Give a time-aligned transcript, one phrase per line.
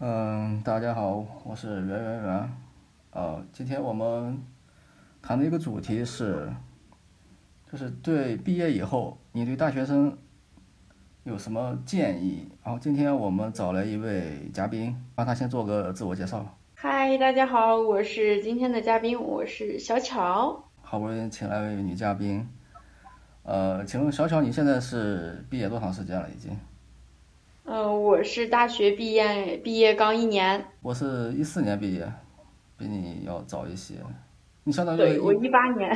[0.00, 2.52] 嗯，大家好，我是袁圆圆。
[3.10, 4.40] 呃，今天我们
[5.20, 6.48] 谈的一个主题是，
[7.68, 10.16] 就是对毕业以后，你对大学生
[11.24, 12.48] 有什么建议？
[12.62, 16.46] 然后今天我们找来一位嘉宾，让他先做个自我介绍。
[16.76, 20.64] 嗨，大家好，我是今天的嘉宾，我是小巧。
[20.80, 22.48] 好不容易请来位女嘉宾，
[23.42, 26.30] 呃，请问小巧，你现在是毕业多长时间了？
[26.30, 26.56] 已经？
[27.70, 30.64] 嗯，我是大学毕业，毕业刚一年。
[30.80, 32.10] 我是一四年毕业，
[32.78, 33.96] 比你要早一些。
[34.64, 35.94] 你相当于对我一八年，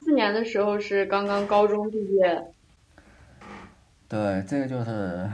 [0.00, 2.42] 四年的时候是刚刚高中毕业。
[4.08, 5.28] 对，这个就是，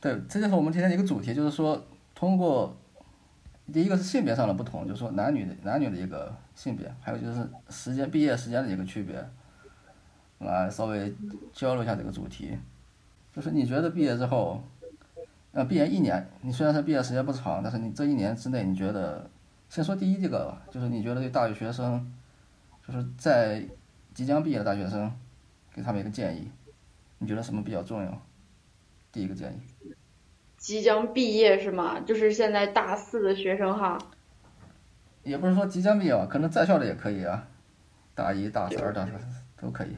[0.00, 2.74] 对，这就是我们今天的一个主题，就是说通过
[3.70, 9.22] 第一个是性别上的不同，就是说男女的男女的一个性别，还有就是时间毕业时间的一个区别，
[10.38, 11.14] 来稍微
[11.52, 12.56] 交流一下这个主题。
[13.36, 14.64] 就是你觉得毕业之后，
[15.52, 19.28] 呃，毕业一年，你虽然说毕业时间不长，但是你这一年之内，你觉得，
[19.68, 22.10] 先说第一这个吧，就是你觉得对大学生，
[22.86, 23.62] 就是在
[24.14, 25.12] 即将毕业的大学生，
[25.74, 26.50] 给他们一个建议，
[27.18, 28.22] 你觉得什么比较重要？
[29.12, 29.92] 第一个建议。
[30.56, 32.00] 即将毕业是吗？
[32.00, 33.98] 就是现在大四的学生哈。
[35.22, 37.46] 也不是说即将毕业吧，可能在校的也可以啊，
[38.14, 39.20] 大一、大二、大三
[39.60, 39.94] 都可以。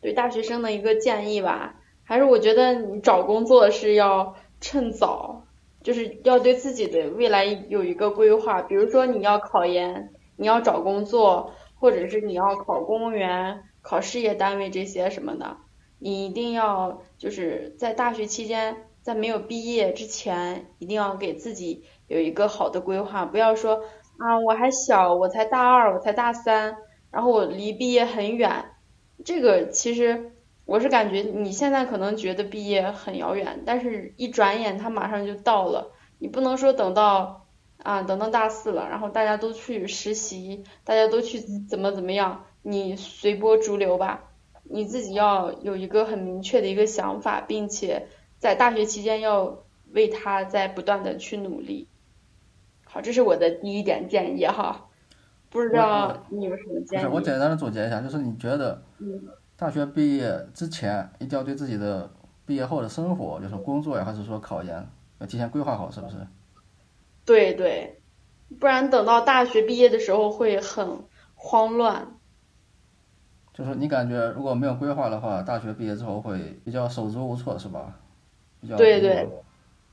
[0.00, 1.76] 对大学生的一个建议吧。
[2.08, 5.42] 还是我觉得你找工作是要趁早，
[5.82, 8.62] 就是要对自己的未来有一个规划。
[8.62, 15.56] 比如说你要考研，你要找工作，或者是你要考公务员、考事业单位这些什么的，
[15.98, 23.24] 你一定要就是在大学期间，在没有毕业之前，一定要给自己有一个好的规划。
[23.24, 23.80] 不要说
[24.18, 26.76] 啊，我还小，我才大二，我才大三，
[27.10, 28.66] 然后我离毕业很远。
[29.24, 30.30] 这个其实。
[30.66, 35.92] 我是感觉你现在可能觉得毕业很遥远，但是一转眼它马上就到了。
[36.18, 37.46] 你不能说等到
[37.82, 44.24] 啊等到大四了，然后大家都去实习，大家都去怎么怎么样，你随波逐流吧。
[44.64, 48.08] 你自己要有一个很明确的一个想法，并且
[48.38, 49.62] 在大学期间要
[49.92, 51.86] 为他在不断的去努力。
[52.84, 54.88] 好，这是我的第一点建议哈。
[55.48, 57.06] 不知道你有什么建议？
[57.06, 58.82] 我简单的总结一下，就是你觉得。
[58.98, 59.22] 嗯。
[59.58, 62.10] 大学毕业之前，一定要对自己的
[62.44, 64.86] 毕业后的生活，就是工作呀，还是说考研，
[65.18, 66.16] 要提前规划好，是不是？
[67.24, 67.98] 对对，
[68.60, 72.06] 不然等到大学毕业的时候会很慌乱。
[73.54, 77.98] 就是你感觉如果没有规划的话，大学毕业之后会比较手足无措，是吧？
[78.60, 79.26] 比较对对，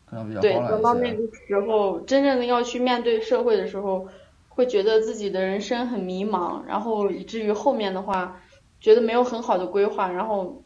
[0.06, 4.06] 可能比较对，等到那个时候，真正的要去面对社会的时候，
[4.50, 8.42] 会觉得自己的人生很迷茫，然后以至于后面的话。
[8.84, 10.66] 觉得没有很好的规划，然后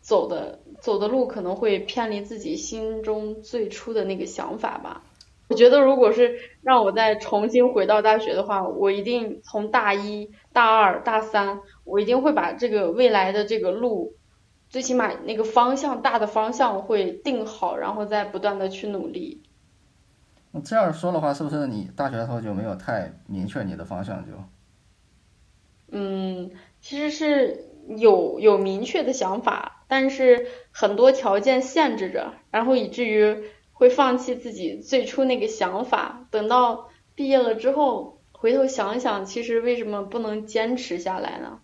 [0.00, 5.02] 走的走的路可能会偏离自己心中最初的那个想法吧。
[5.48, 14.14] 我觉得如果是让我再重新回到大学的话，我一定从大一大二大三，我一定会把这个未来的这个路，
[14.70, 19.42] 最起码那个方向大的方向会定好，然后再不断的去努力。
[20.52, 24.32] 那这样说的话，是不是你大学的时候就没有太明确你的方向就？
[25.90, 26.50] 嗯。
[26.80, 27.64] 其实是
[27.96, 36.26] 有有明确的想法，但是很多条件限制着，然后以至于会放弃自己最初那个想法。
[36.30, 41.60] 等到毕业了之后，回头想想，其实为什么不能坚持下来呢？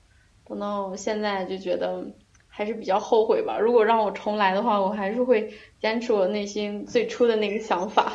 [0.47, 2.07] 等到现在就觉得
[2.49, 3.59] 还是比较后悔吧。
[3.59, 8.13] 如果让我重来的话，我还是会坚持我内心最初的那个想法。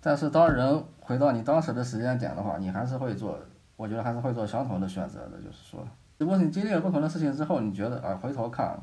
[0.00, 3.38] 但是当人回到你当时的时间点的话，你还是会做。
[3.76, 5.86] 我觉得还是会做相同的选择的，就是说，
[6.18, 8.78] 只不过你经历了不同的事情之后，你觉得啊，回头看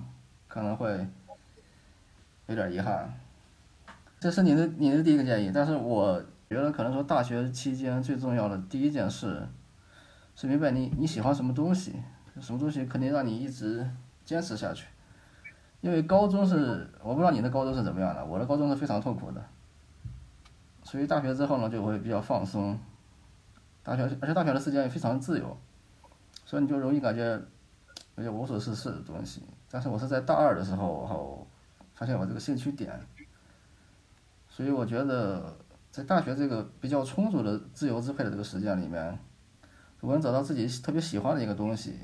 [0.48, 1.08] 可能会
[2.48, 3.10] 有点遗憾。
[4.20, 9.48] 这是你的你的第一个建议，但是我觉得可能说大学期间最重要的第一件事
[10.36, 11.96] 是明白你你喜欢什么东西，
[12.42, 13.90] 什么东西肯定让你一直
[14.26, 14.88] 坚持下去。
[15.80, 19.42] 因为高中是我不知道你的高中是怎么样的，我的高中是非常痛苦的，
[20.84, 22.78] 所以大学之后呢就会比较放松。
[23.90, 25.58] 大学，而且大学的时间也非常自由，
[26.46, 27.42] 所以你就容易感觉
[28.18, 29.42] 有点无所事事的东西。
[29.72, 31.48] 但是我是在大二的时候，然后
[31.96, 33.00] 发现我这个兴趣点，
[34.48, 35.58] 所以我觉得
[35.90, 39.18] 在大学这个比较充足的自由支配的这个时间里面，
[40.02, 41.96] 我能找到自己特别喜欢的一个东西，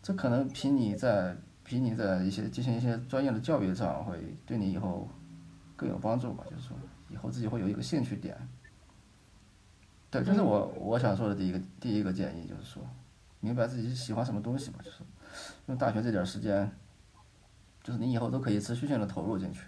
[0.00, 5.08] 这可能比你在比你在一些进行一些专业的教育上会对你以后
[5.74, 6.44] 更有帮助吧。
[6.48, 6.76] 就是说，
[7.08, 8.36] 以后自己会有一个兴趣点。
[10.12, 12.82] 对，这是我我想说的第一个第一个建议，就是说，
[13.40, 14.98] 明白自己喜欢什么东西嘛，就是
[15.68, 16.70] 用大学这点时间，
[17.82, 19.62] 就是你以后都可以持续性的投入进去。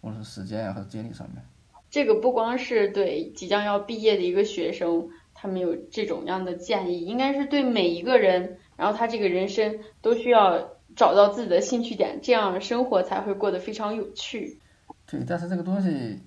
[0.00, 1.40] 无论是时间呀、还是精力上面。
[1.88, 14.58] 这个不光是对即将要毕业的一个学生，他们有这种样的建议，应该是对每一个人，然后他这个人生都需要找到自己的兴趣点，这样生活才会过得非常有趣。
[15.06, 16.20] 对，但是这个东西，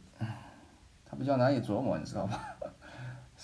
[1.04, 2.53] 它比较难以琢磨，你知道吧？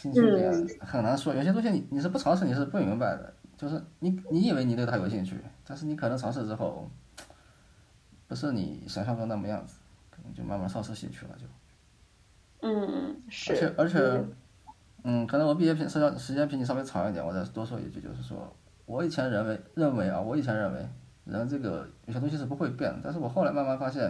[0.01, 3.33] 兴趣点很难说，有些东西你你是不尝试你是不明白的。
[3.57, 5.37] 就是你你以为你对它有兴趣，
[5.67, 6.89] 但是你可能尝试之后，
[8.25, 9.75] 不是你想象中那么样子，
[10.09, 11.45] 可能就慢慢丧失兴趣了就。
[12.61, 13.51] 嗯，是。
[13.51, 14.25] 而且而且，
[15.03, 18.55] 嗯，可能我毕业时间时间比你稍微长一点，我再多说一句，就是说
[18.85, 20.87] 我以前认为认为啊，我以前认为
[21.25, 24.09] 人这个有些东西是不会变的，但是我后来慢慢发现，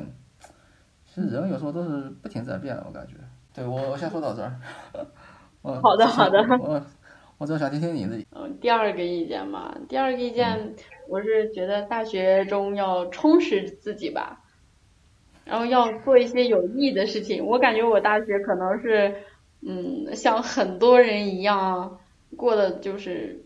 [1.08, 3.16] 其实人有时候都是不停在变的，我感觉。
[3.52, 4.60] 对我我先说到这儿。
[5.82, 6.40] 好的好的。
[6.60, 6.82] 我
[7.38, 8.18] 我主要想听听你的。
[8.32, 10.76] 嗯，第二个意见嘛，第二个意见，
[11.08, 14.42] 我是觉得大学中要充实自己吧，
[15.46, 17.46] 然后要做一些有意义的事情。
[17.46, 19.16] 我感觉我大学可能是，
[19.62, 22.00] 嗯，像很多人一样
[22.36, 23.46] 过的就是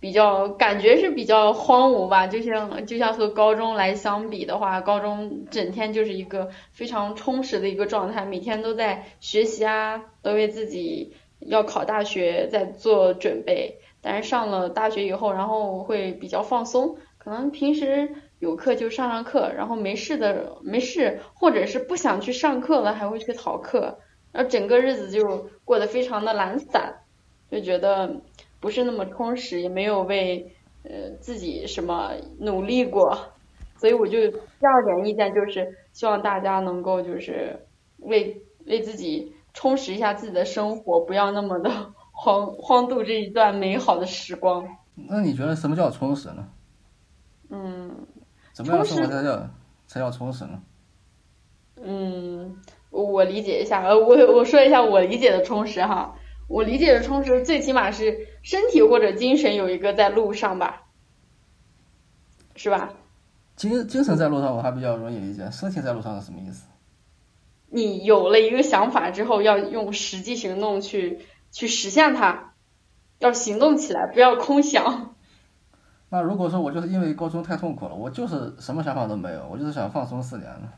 [0.00, 11.14] 比较感觉是比较荒芜吧，就像就像和高中来相比的话，高中整天就是一个非常充实的一个状态，每天都在学习啊，都为自己。
[11.38, 18.08] 要考大学在做准备，但是上了大学以后，然后会比较放松，可能平时
[18.38, 23.98] 有课就上上课，然后没事的没事，或者是不想去上课了，还会去逃课，
[24.32, 27.02] 然后整个日子就过得非常的懒散，
[27.50, 28.22] 就觉得
[28.60, 30.54] 不是那么充实，也没有为
[30.84, 33.16] 呃自己什么努力过，
[33.76, 37.66] 所以我就第二点意见就是希望大家能够就是
[37.98, 39.32] 为为自己。
[39.58, 41.70] 充实一下自己的生活，不要那么的
[42.12, 44.68] 荒荒度这一段美好的时光。
[44.94, 46.46] 那你觉得什么叫充实呢？
[47.48, 48.06] 嗯，
[48.52, 49.48] 怎么样的生活才叫
[49.86, 50.60] 才叫充实呢？
[51.82, 52.54] 嗯，
[52.90, 56.14] 我理解一下，呃，我我说一下我理解的充实哈。
[56.48, 60.84] 我理解的充实，最起码是身体或者精神有一个在路上吧，
[62.54, 62.92] 是吧？
[63.56, 66.66] 精精神在路上我还比较容易理解，身体在路上是什么意思？
[67.68, 71.20] 你有了一个想法之后，要用实际行动去
[71.50, 72.52] 去实现它，
[73.18, 75.16] 要行动起来，不要空想。
[76.08, 80.68] 那如果说我就是因为高中太痛苦了，我就是什么想法都没有，我就是想放松四年呢？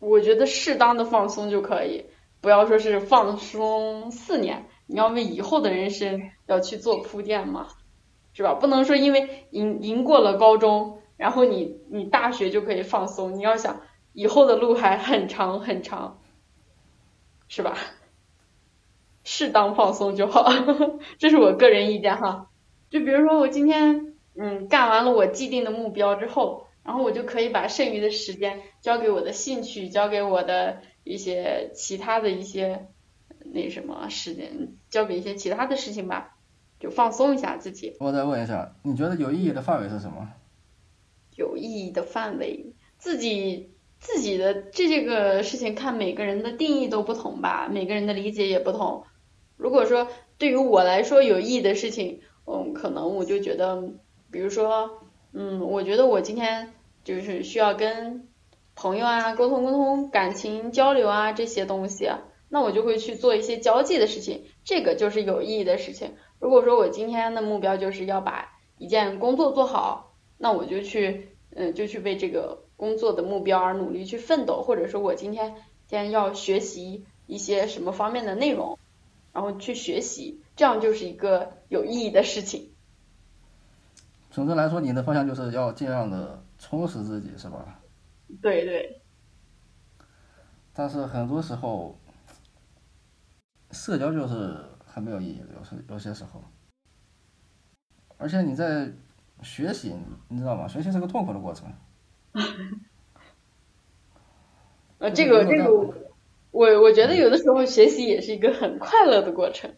[0.00, 2.04] 我觉得适当的放松就可以，
[2.40, 7.68] 不要说是放松四年，你要为以后的人生要去做铺垫嘛，
[8.32, 8.54] 是吧？
[8.54, 13.80] 不能说因为赢赢过了高中，然后你你大学就可以放松，你要想
[14.12, 16.20] 以后的路还很长很长。
[17.46, 17.76] 是吧？
[19.22, 20.50] 适当放松就好，
[21.18, 22.48] 这是我个人意见哈。
[22.90, 32.88] 就比如说我今天嗯干完了我既定的目标之后，然后我就可以把剩余的时间交给我的兴趣，交给我的一些其他的一些
[33.54, 36.36] 那什么时间，交给一些其他的事情吧，
[36.78, 37.96] 就放松一下自己。
[38.00, 40.28] 我再问一下，你觉得有意义的范围是什么？
[41.36, 43.70] 有意义的范围，自己。
[44.00, 49.04] 自己的这这个事情，看每个人的定义都不同吧，每个人的理解也不同。
[49.56, 53.82] 如果说对于我来说有意义的事情，嗯，可能我就觉得，
[54.30, 55.00] 比如说，
[55.32, 58.28] 嗯，我觉得我今天就是需要跟
[58.74, 62.10] 朋友啊沟通沟通感情交流啊这些东西，
[62.54, 66.14] 那我就会去做一些交际的事情，这个就是有意义的事情。
[66.38, 72.60] 如果说我今天的目标就是要把一件工作做好，那我就去，嗯，就去为这个。
[72.76, 75.54] 工作的目标而努力去奋斗，或者说我今天
[75.86, 78.78] 今天要学习一些什么方面的内容，
[79.32, 82.72] 然后去学习，这样就是一个有意义的事情。
[84.32, 87.80] 总之来说，你的方向就是要尽量的充实自己，是吧？
[88.42, 89.00] 对对。
[90.74, 91.96] 但是很多时候，
[93.74, 96.42] 社交就是很没有意义的，有时有些时候。
[98.16, 98.90] 而且你在
[99.42, 99.94] 学习，
[100.28, 100.66] 你知道吗？
[100.68, 101.70] 学习是个痛苦的过程。
[104.98, 105.70] 呃，这个这个，
[106.52, 109.74] 我我觉得有的时候学习也是一个很快乐的过程。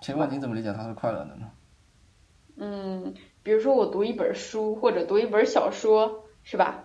[0.00, 1.50] 请问你怎么理解它是快乐的呢？
[2.56, 6.84] 嗯，比如说我读一本书或者读一本小说，是吧？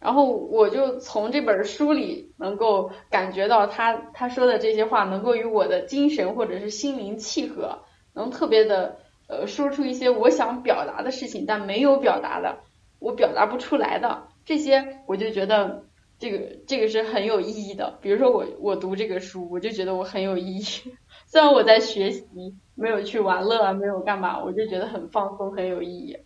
[0.00, 7.80] 然后我就从这本书里能够感觉到他他说的这些话能够与我的精神或者是心灵契合，
[8.14, 12.60] 能特别的呃说出一些我想表达的事情但没有表达的。
[13.00, 15.84] 我表达不出来的这些，我就觉得
[16.18, 17.96] 这个这个是很有意义的。
[18.02, 20.62] 比如说我我读这个书，我就觉得我很有意义。
[21.26, 22.24] 虽然我在学习，
[22.74, 26.16] 没有去玩乐，没有干嘛，我就觉得很放松，很有意义。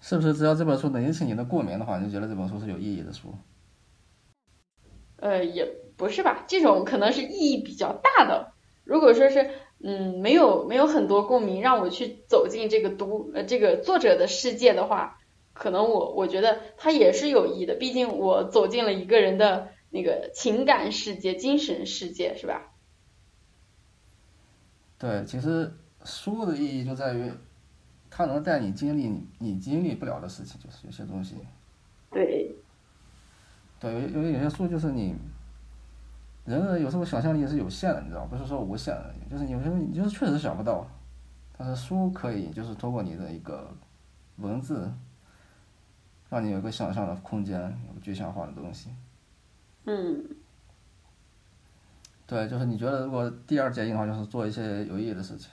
[0.00, 3.34] 是不是只要这本书能引起你的共鸣的话，你就觉得这本书是有意义的书？
[5.16, 5.64] 呃，也
[5.96, 8.52] 不是吧，这种可能是意义比较大的。
[8.84, 9.50] 如果说是，
[9.82, 15.18] 嗯，没有没有很多共鸣，让我去走进这个读呃这个作者的世界的话，
[15.54, 17.74] 可能我我觉得它也是有意义的。
[17.74, 22.72] 毕竟我走进了一个人的那个情感世界、精神世界，是吧？
[24.98, 25.72] 对，其实
[26.04, 27.30] 书的意义就在于，
[28.16, 31.36] 它能带你经历你你经历不了的事情，就是有些东西。
[32.10, 32.56] 对。
[33.78, 35.14] 对，有有有些书就是你，
[36.46, 40.86] 人的有时候想象力是有限的，你知道，不是说无限的，就是有时候你就是确实想不到，
[41.58, 43.70] 但是书可以就是通过你的一个
[44.36, 44.90] 文字，
[46.30, 48.88] 让你有一个想象的空间，有个具象化的东西。
[49.84, 50.24] 嗯。
[52.26, 55.50] 对，就是你觉得如果第二建议的话，就是做一些有意义的事情。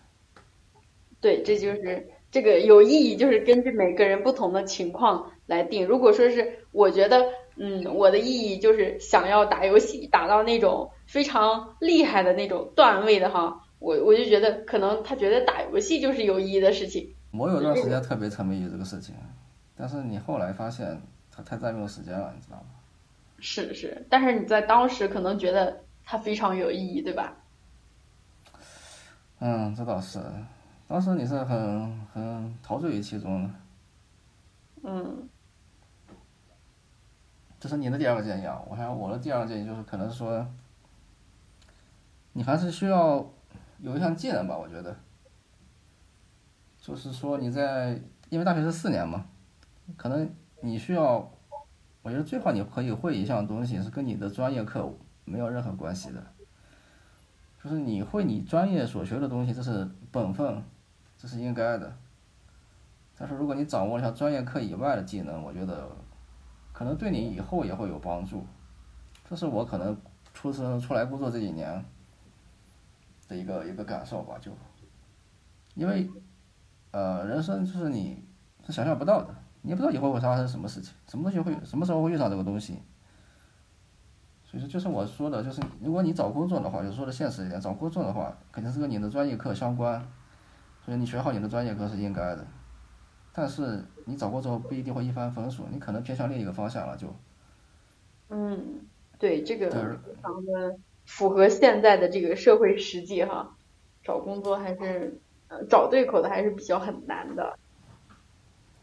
[1.19, 5.87] 对，这就是这个有意义，就是根据每个人不同的情况来定。
[5.87, 7.23] 如果说是我觉得，
[7.55, 17.13] 嗯，我的意义就是想要打游戏，打到那种非常厉害的那种段位的哈，我我就觉得可能他觉得打游戏就是有意义的事情。
[17.31, 19.15] 我有段时间特别沉迷于这个事情，
[19.77, 20.99] 但是你后来发现
[21.31, 22.65] 他太占用时间了，你知道吗？
[23.39, 25.81] 是是，但是你在当时可能觉得。
[26.05, 27.37] 它非常有意义，对吧？
[29.39, 30.19] 嗯，这倒是。
[30.87, 33.49] 当时你是很很陶醉于其中的。
[34.83, 35.29] 嗯。
[37.59, 38.61] 这是你的第二个建议啊！
[38.67, 40.45] 我想我的第二个建议就是，可能说，
[42.33, 43.25] 你还是需要
[43.79, 44.57] 有一项技能吧？
[44.57, 44.93] 我觉得，
[46.77, 49.25] 就是说你在因为大学是四年嘛，
[49.95, 51.31] 可能你需要，
[52.01, 54.93] 我觉得最好你可以会一项东西，是跟你的专业课。
[55.25, 56.21] 没有任何关系的，
[57.63, 60.61] 就是你会你专业所学的东西，这是本分，
[61.23, 61.95] 这是应该的。
[63.17, 65.87] 但是如果你掌握了像专业课以外的技能，我觉得
[66.73, 68.45] 可能对你以后也会有帮助。
[69.29, 69.97] 这是我可能
[70.33, 71.85] 出生出来工作这几年
[73.29, 74.51] 的一个一个感受吧，就
[75.75, 76.11] 因为
[76.91, 78.21] 呃，人生就是你
[78.65, 82.83] 是想象不到的，你也不知道以后会发生什么事情，什么东西会什么时候会遇上这个东西。
[84.43, 90.05] 所以说就是我说的，就是如果你找工作的话，就说的现实一点，找工作的话，肯定是跟你的专业课相关，
[90.83, 92.45] 所以你学好你的专业课是应该的。
[93.33, 97.07] 但是你找工作不一定会一帆风顺，你可能偏向另一个方向了就。
[98.29, 98.81] 嗯，
[99.17, 99.77] 对，这个非
[100.21, 103.55] 常的符合现在的这个社会实际哈，
[104.03, 107.57] 找工作还是呃找对口的还是比较很难的。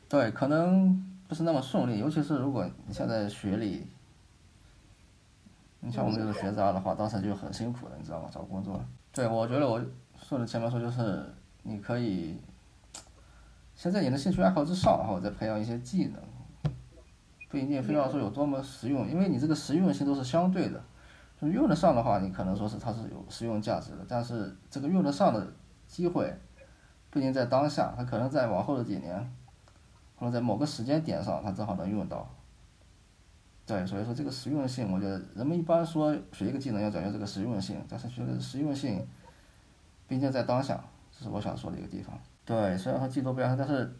[0.08, 3.86] 对，可能不是那么顺利，尤其是如果你现在学历。
[5.82, 8.28] 你像我们这个学渣的话，当时就很辛苦的，你知道吗？
[8.30, 8.78] 找工作。
[9.14, 9.80] 对，我觉得我
[10.14, 11.24] 说的前面说就是，
[11.62, 12.38] 你可以
[13.74, 16.72] 先在你的兴趣爱好之上，然后再培养一些技能，
[17.48, 20.82] 不一定非要说有多么实用，因为你这个实用性都是相对的。
[21.40, 25.50] 就用得上的话，你可能说是它是有实用价值的，但是这个用得上的
[25.86, 26.36] 机会
[27.08, 29.32] 不一定在当下，它可能在往后的几年，
[30.16, 32.28] 或者在某个时间点上，它正好能用到。
[33.64, 39.06] 对，所以说这个实用性，我觉得人们一般说学一个技能要讲究这个实用性，但是学的实用性，
[40.06, 40.84] 毕竟在当下，
[41.20, 42.18] 这是我想说的一个地方。
[42.46, 43.94] 对，虽然说技多不压身，但是，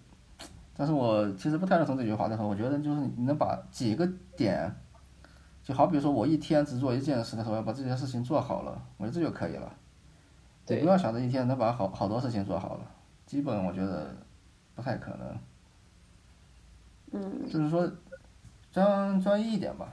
[0.75, 2.29] 但是我其实不太认同这句话。
[2.29, 4.75] 但是我觉得就是你能把几个点，
[5.63, 9.71] 就好比说我一天只做一件事的时候，要把这件事情做好了，我觉得这就可以了。
[10.65, 12.87] 对不要想着一天能把好好多事情做好了，
[13.27, 14.17] 基本我觉得
[14.75, 15.39] 不太可能。
[17.13, 17.51] 嗯。
[17.51, 17.87] 就是说。
[18.73, 19.93] 专专一一点吧，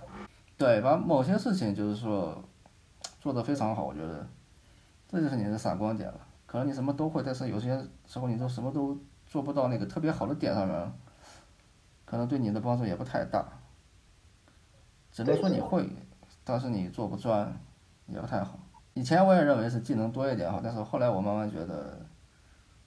[0.55, 2.39] 对，把某些事情就是说
[3.19, 4.23] 做得非常好，我觉得
[5.07, 6.19] 这就是你的闪光点了。
[6.47, 7.77] 可能你什么都会，但是有些
[8.07, 10.91] 时候你都什么都做不到那个特别好的点上面，
[12.05, 13.45] 可能对你的帮助也不太大。
[15.11, 15.87] 只能说你会，
[16.43, 17.55] 但是你做不专，
[18.07, 18.57] 也不太好。
[18.95, 22.03] 以前我也认为是技能多一点好，但是后来我慢慢觉得，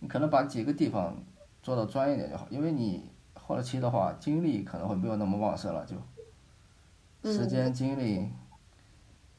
[0.01, 1.17] 你可能把几个地方
[1.63, 3.09] 做到专一点就好，因为你。
[3.35, 8.31] 后期的话，精力可能会没有那么旺盛了，就时间精力，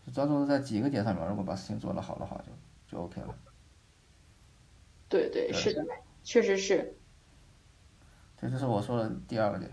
[0.06, 1.26] 就专注在几个点上面。
[1.30, 3.34] 如果把事情做得好的话，就就 OK 了。
[5.12, 5.86] 对对，是的，
[6.24, 6.96] 确实是。
[8.40, 9.70] 这就是我说的第二个点。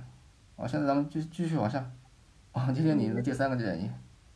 [0.56, 1.90] 好，现在咱们继继续往下，
[2.52, 3.90] 啊，听听你的第三个建议。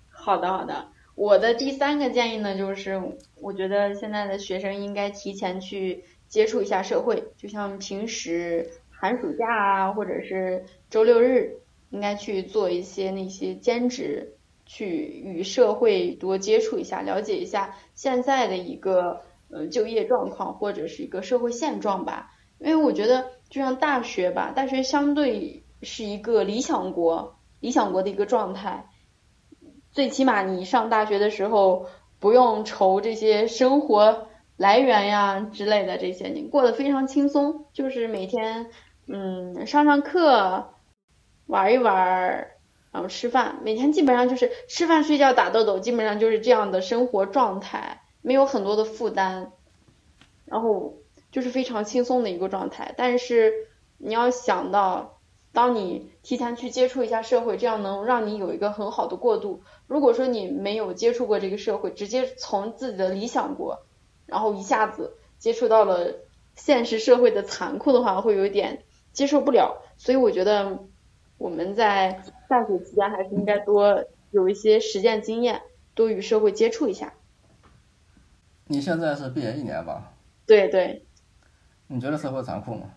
[0.08, 2.98] 好的好的，我的第三个建议呢，就是
[3.34, 8.70] 我觉得现在的学生应该提前去接触一下社会，就像平时。
[8.94, 11.56] 寒暑假啊，或者是周六日，
[11.90, 19.20] 应该去做一些那些兼职，去与社会多接触一下，了解一下现在的一个
[19.52, 22.30] 呃就业状况或者是一个社会现状吧。
[22.58, 28.88] 因为我觉得，就像大学吧，大学相对是一个理想国，理想国的一个状态。
[29.90, 31.86] 最起码你上大学的时候
[32.20, 38.70] 不用愁这些生活来源呀之类的这些，你过得非常轻松，就是每天
[39.08, 40.74] 嗯上上课，
[41.46, 42.46] 玩一玩，
[42.92, 49.50] 然后吃饭，每天基本上就是吃饭睡觉打豆豆，基本上就是这样的生活状态，没有很多的负担，
[50.46, 50.94] 然后
[51.30, 52.94] 就是非常轻松的一个状态。
[52.96, 53.52] 但是
[53.98, 55.18] 你要想到。
[55.54, 59.60] 当你提前去接触一下社会，这样能让你有一个很好的过渡。
[59.86, 63.80] 如果说你没有接触过这个社会，直接从自己的理想国，
[64.24, 66.14] 然后一下子接触到了
[66.54, 69.82] 现实社会的残酷的话，会有点接受不了。
[69.98, 70.78] 所以我觉得
[71.36, 75.60] 我们在大学期间还是应该多有一些实践经验，
[75.94, 77.12] 多与社会接触一下。
[78.66, 80.12] 你现在是毕业一年吧？
[80.46, 81.04] 对对。
[81.88, 82.90] 你觉得社会残酷吗？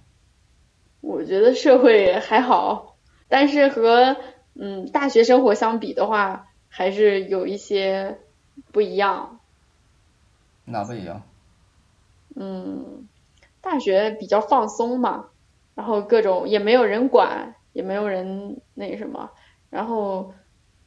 [1.01, 4.15] 我觉得社会还好，但是和
[4.53, 8.19] 嗯大学生活相比的话，还是有一些
[8.72, 9.39] 不一样。
[10.65, 11.22] 哪不一样？
[12.36, 13.07] 嗯，
[13.62, 15.27] 大学比较放松嘛，
[15.75, 19.29] 然后各种也没有人管，也没有人那什么，
[19.69, 20.34] 然后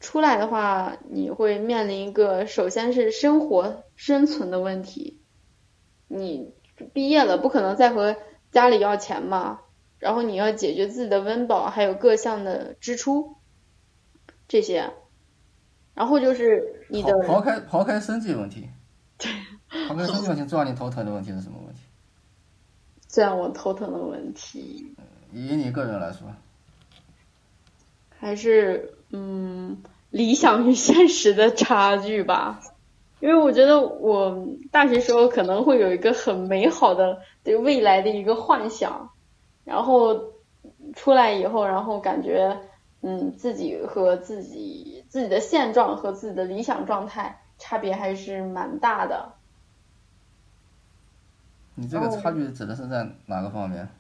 [0.01, 5.21] 出来的话，你会面临一个首先是生活生存的问题，
[6.07, 6.55] 你
[6.93, 8.17] 毕业了不可能再和
[8.53, 9.61] 家里要钱嘛。
[9.99, 13.35] 然后你要解决自己的温饱，还有各项的支出，
[14.47, 14.93] 这些，
[15.93, 18.69] 然后就是你的刨开刨开生计问题，
[19.19, 19.33] 对，
[19.89, 21.81] 抛开生计问题，最让你头疼的问题是什么问题？
[23.09, 24.95] 最让我头疼的问题，
[25.33, 26.33] 以你个人来说，
[28.21, 32.61] 还是嗯理想与现实的差距吧，
[33.21, 39.11] 因为我觉得我大学时候可能会有一个很美好的对未来的一个幻想。
[39.65, 40.33] 然后
[40.95, 42.59] 出来以后，然后感觉，
[43.03, 49.35] 嗯，自己和自己自己的现状和自己的理想状态差别还是蛮大的。
[51.75, 53.91] 你这个差距指的是在哪个方面？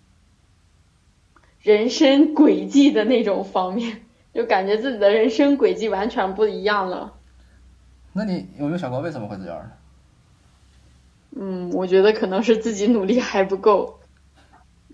[1.61, 7.15] 人生轨迹的那种方面，就感觉自己的人生轨迹完全不一样了。
[8.13, 9.71] 那你有没有想过为什么会这样？
[11.37, 14.01] 嗯，我觉得可能是自己努力还不够。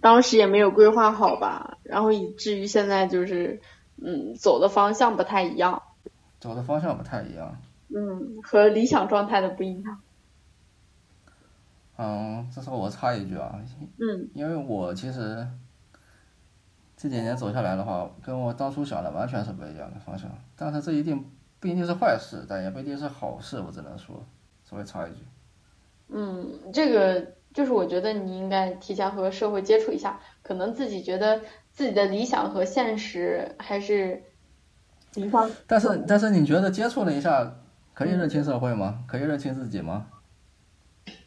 [0.01, 3.61] 当时也没有规划好吧，然后以至于现在就是，
[3.97, 5.83] 嗯，走的方向不太一样。
[6.40, 7.57] 走的方向不太一样。
[7.88, 10.01] 嗯，和理想状态的不一样。
[11.97, 13.59] 嗯，这时候我插一句啊。
[13.99, 14.29] 嗯。
[14.35, 15.47] 因为我其实
[17.05, 20.27] 这几年走下来的话，跟我当初想的完全是不一样的方向。
[20.57, 21.23] 但是这一定
[21.61, 24.25] 不一定是坏事，但也不一定是好事，我只能说，
[24.64, 25.19] 稍微插一句。
[26.09, 27.23] 嗯，这个。
[27.53, 31.40] 就是我觉得你应该提前和社会接触一下，可能自己觉得
[31.71, 34.21] 自己的理想和现实还是
[35.14, 35.49] 一方。
[35.69, 37.55] 但是但是你觉得接触了一下，
[37.93, 39.05] 可以认清社会吗？
[39.07, 40.07] 可以认清自己吗？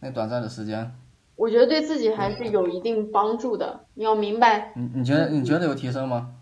[0.02, 0.92] 那短暂的时间，
[1.38, 3.86] 我觉得对自己还是有一定帮助的。
[3.94, 4.74] 你要明白。
[4.76, 6.34] 你你觉得你觉得有提升吗？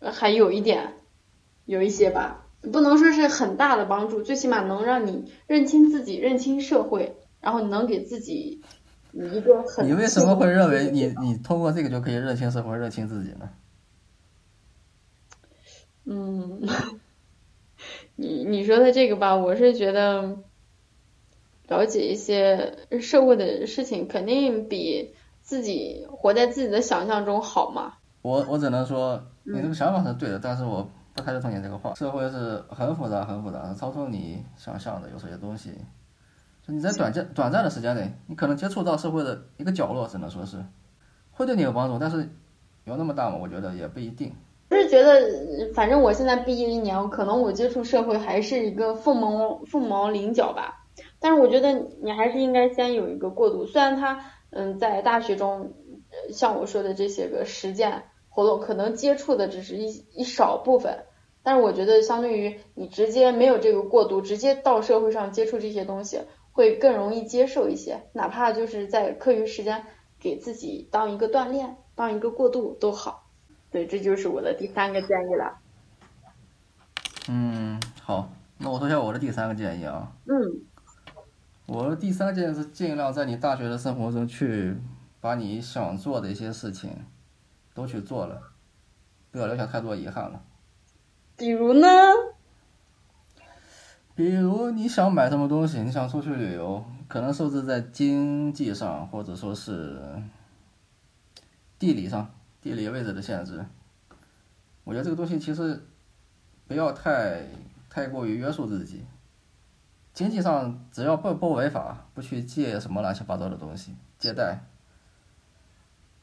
[0.00, 0.92] 还有一点，
[1.64, 7.16] 有一些吧，不能说是很大的帮助，最起码能让你认清自己，认清社会。
[7.40, 8.60] 然后你能给自己
[9.12, 9.86] 一个很。
[9.86, 13.48] 你为什么会认为你你通过这个就可以认清社会、认清自己呢？
[16.04, 16.60] 嗯，
[18.16, 20.38] 你你说的这个吧，我是觉得
[21.68, 27.94] 了解一些社会的事情，肯定比自己活在自己的想象中好嘛。
[28.22, 31.94] 我我只能说，你这个想法是对的，但是我不太认同你这个话。
[31.94, 35.72] 社会是很复杂、很复杂，超出你想象的，有些东西。
[36.68, 40.56] 你在短暂短暂的时间内，你可能接触到社会的一个角落，只能说是
[41.30, 42.28] 会对你有帮助，但是
[42.84, 43.38] 有那么大吗？
[43.40, 44.32] 我觉得也不一定。
[44.70, 50.85] 就是觉得，反正我现在毕业一年，可能我接触社会还是一个凤毛凤毛麟角吧。
[51.20, 53.66] 但是我觉得你还是应该先有一个过渡。
[53.66, 55.72] 虽然他嗯在大学中，
[56.32, 61.04] 像我说的这些个实践活动，可能接触的只是一一少部分，
[61.42, 66.20] 但是我觉得相对于你直接没有这个过渡，直接到社会上接触这些东西。
[66.52, 69.84] 会更容易接受一些，哪怕就是在课余时间
[70.18, 73.26] 给自己当一个锻炼，当一个过渡都好。
[73.70, 75.58] 对，这就是我的第三个建议了。
[77.28, 80.10] 嗯，好，那我说一下我的第三个建议啊。
[80.24, 80.64] 嗯。
[81.66, 84.76] 我的第三件是尽量在你大学的生活中去
[85.20, 86.90] 把你想做的一些事情
[87.74, 88.40] 都去做了，
[89.32, 90.40] 不要留下太多遗憾了。
[91.36, 91.88] 比如呢？
[94.14, 100.00] 比如你想买什么东西，你想出去旅游，可能受制在经济上，或者说是
[101.78, 102.30] 地理上、
[102.62, 103.66] 地理位置的限制。
[104.84, 105.84] 我觉得这个东西其实
[106.68, 107.42] 不要太
[107.90, 109.04] 太过于约束自己。
[110.16, 114.60] 经济上只要不不违法，不去借什么乱七八糟的东西，借贷，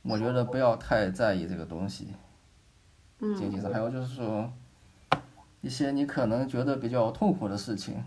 [0.02, 2.08] 我觉得不要太在意这个东西。
[3.20, 4.52] 经济上还有就是说，
[5.62, 8.04] 一些你可能觉得比较痛苦的事情，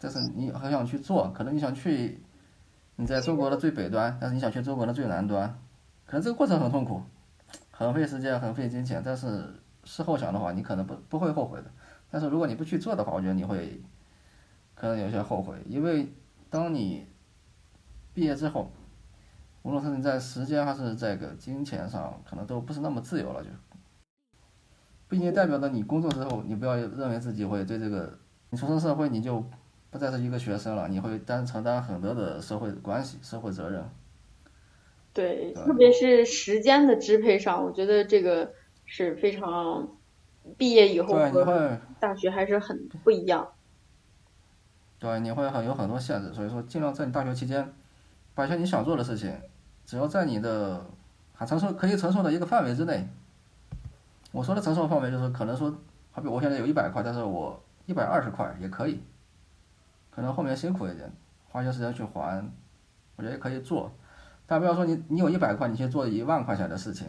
[0.00, 2.20] 但是你很想去做，可能你想去
[2.96, 5.56] 你在中国的最北端，但是你想去中国的最南端，
[6.06, 7.00] 可能这个过程很痛苦，
[7.70, 11.70] 很费时间，很费金钱，但是事后想的话，你可能不不会后悔的。
[12.10, 13.80] 但是如果你不去做的话，我觉得你会。
[14.82, 16.08] 可能有些后悔，因为
[16.50, 17.06] 当你
[18.12, 18.68] 毕业之后，
[19.62, 23.44] 无论是你在时间还是这个金钱上，可能都不是那么自由了。
[23.44, 23.48] 就，
[25.08, 28.18] 并且代表着你工作之后，你不要认为自己会对这个，
[28.50, 29.44] 你出身社会，你就
[29.88, 33.88] 不再是一个学生了，你会担承担很多的社会关系、社会责任。
[35.12, 38.52] 对，特别是时间的支配上，我觉得这个
[38.84, 39.90] 是非常，
[40.58, 43.52] 毕业以后和大学还是很不一样。
[45.02, 47.68] 对，你会很有很多限制，所以说尽量在你大学期间，
[48.36, 49.36] 把一些你想做的事情，
[49.84, 50.80] 只要在你的
[51.34, 53.08] 还承受可以承受的一个范围之内。
[54.30, 55.76] 我说的承受范围就是可能说，
[56.12, 59.02] 好比我现在有一百块，但是我一百二十块也可以，
[60.08, 61.12] 可能后面辛苦一点，
[61.48, 62.40] 花些时间去还，
[63.16, 63.90] 我觉得也可以做。
[64.46, 67.08] 但不要说你你有一百块，你去做一万块钱的事情，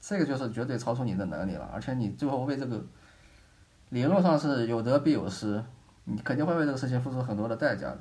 [0.00, 2.84] 这个就是绝对超出你的能力了，而且你最后为这个
[3.90, 5.62] 理论上是有得必有失。
[6.04, 8.00] 你肯定会为这个事情付出很多的代价的，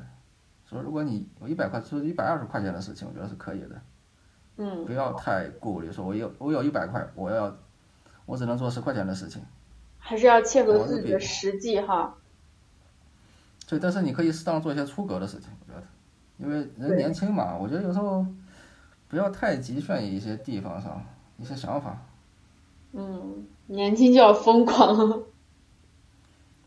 [0.65, 3.81] 所以如果你有一百块做一百二十块钱的事情，我觉得是可以的。
[4.57, 4.85] 嗯。
[4.85, 7.55] 不要太顾虑，说我有我有一百块，我要
[8.25, 9.41] 我只能做十块钱的事情。
[9.99, 12.15] 还是要切合自己的实际哈。
[13.67, 15.83] 对，但是你可以适当做一些出格的事情，我觉得，
[16.37, 18.25] 因为人年轻嘛，我觉得有时候
[19.07, 21.05] 不要太局限于一些地方上
[21.37, 21.97] 一些想法。
[22.93, 25.23] 嗯，年轻就要疯狂。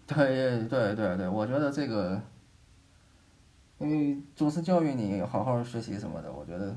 [0.06, 2.20] 对对对对，我觉得这个，
[3.78, 6.76] 因为总是教育你好好学习什么的，我觉得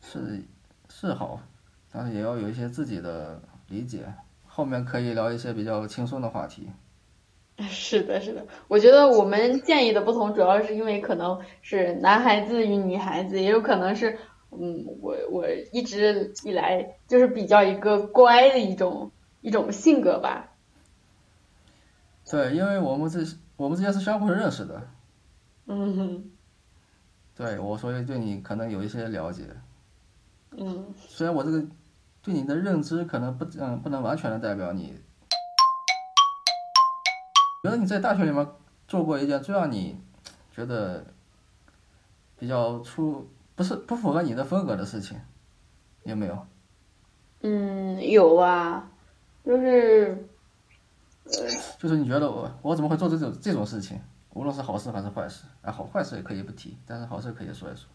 [0.00, 0.42] 是
[0.88, 1.40] 是好，
[1.92, 4.12] 但是也要有一些自己的理解。
[4.46, 6.68] 后面可以聊一些比较轻松的话题。
[7.70, 14.18] 是的，是的，我觉得我们建议的不同，主要是因为可能是男孩子与女孩子，也有可能是，
[14.50, 19.10] 嗯，我我一直以来就是比较一个乖的一种
[19.40, 20.51] 一种性格吧。
[22.32, 23.18] 对，因为我们这
[23.58, 24.88] 我们之间是相互认识的。
[25.66, 26.30] 嗯哼。
[27.36, 29.42] 对，我所以对你可能有一些了解。
[30.52, 30.94] 嗯。
[30.96, 31.62] 虽然我这个
[32.22, 34.98] 对你的认知可能不嗯不能完全的代表你。
[37.62, 38.48] 觉得你在大学里面
[38.88, 40.00] 做过一件最让你
[40.50, 41.04] 觉得
[42.38, 45.20] 比较出不是不符合你的风格的事情，
[46.04, 46.46] 有没有？
[47.42, 48.90] 嗯，有啊，
[49.44, 50.28] 就是。
[51.78, 53.98] 就是你觉得我我怎么会做这种这种事情？
[54.34, 57.88] 无论是好事还是坏事，啊，好坏事也可以不提，但是好事可以说一说。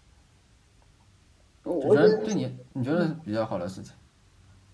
[1.64, 3.94] 我觉得对你你觉得比较好的事情。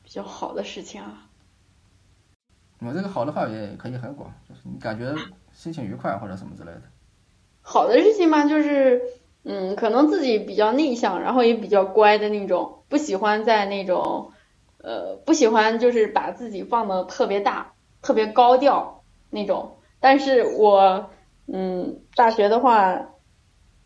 [0.04, 1.30] 比较好的事情啊。
[2.80, 5.16] 我这个好的范围可以很广，就是你感觉
[5.54, 6.82] 心情愉快或者什么之类的。
[7.62, 9.02] 好的事情嘛，就是
[9.44, 14.34] 嗯，可能自己比较内向，然后也比较乖的那种，不喜欢在那种
[14.80, 17.73] 呃，不喜欢就是把自己放的特别大。
[18.04, 21.10] 特别高调那种，但是我
[21.48, 23.10] 嗯，大学的话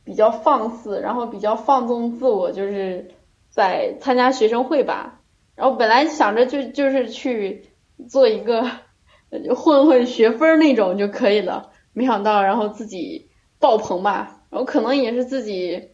[0.03, 3.12] 比较放肆，然后比较放纵自我，就是
[3.49, 5.21] 在参加学生会吧。
[5.56, 7.69] 然后本来想着就就是去
[8.10, 8.63] 做一个
[9.56, 14.41] 混混学分那种就可以了，没想到然后自己爆棚吧。
[14.49, 15.89] 然后可能也是自己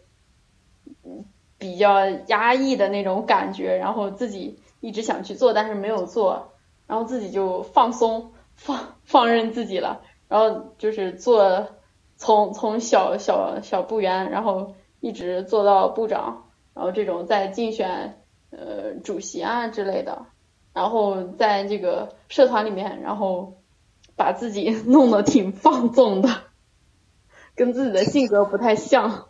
[1.57, 6.52] 比较压抑的那种感觉，然后自己一直想去做，但是没有做。
[6.87, 11.67] 然后自己就放松放放任自己了，然后就是做
[12.17, 20.25] 从从小小小部员，然后一直做到部长，然后这种在竞选呃主席啊之类的，
[20.73, 23.57] 然后在这个社团里面，然后
[24.15, 26.29] 把自己 弄得挺放纵的，
[27.55, 29.29] 跟自己的性格不太像，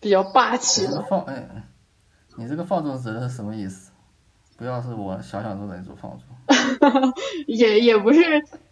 [0.00, 1.02] 比较霸气了。
[1.08, 1.64] 放哎，
[2.36, 3.87] 你这个放纵指的是什么意思？
[4.58, 7.14] 不要是我想象中的那种放纵，
[7.46, 8.20] 也也不是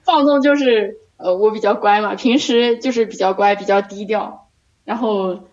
[0.03, 4.51] 放纵，就是呃我比较乖嘛，平时就是比较乖，比较低调，
[4.85, 5.44] 然后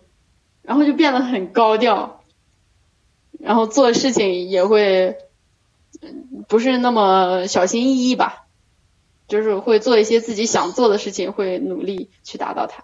[0.62, 2.24] 然后就变得很高调，
[3.38, 5.16] 然后做事情也会
[6.48, 8.46] 不是那么小心翼翼吧，
[9.28, 12.82] 就是会做一些自己想做的事情，会努力去达到它。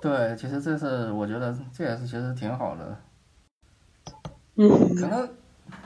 [0.00, 2.98] 对，其实这是我觉得这也是其实挺好的。
[4.56, 5.28] 嗯，可能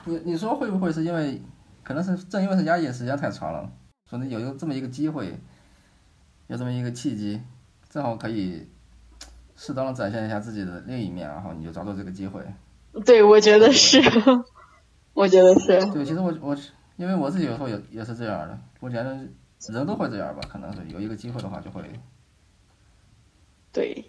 [0.04, 1.40] 你你说会不会是因为，
[1.82, 3.70] 可能是正因为是压抑时间太长了，
[4.08, 5.38] 说那有这么一个机会，
[6.46, 7.40] 有这么一个契机，
[7.88, 8.68] 正好可以
[9.56, 12.42] 适当的展现一下自己的另一面，然后你就抓住这个机会。
[13.04, 14.00] 对，我觉得是，
[15.14, 15.84] 我觉得是。
[15.92, 16.56] 对，其实我我
[16.96, 19.14] 因为我自己有时候也也是这样的，我觉得
[19.68, 21.82] 人都会这样吧，可能是有一个机会的话就会。
[23.72, 24.04] 对，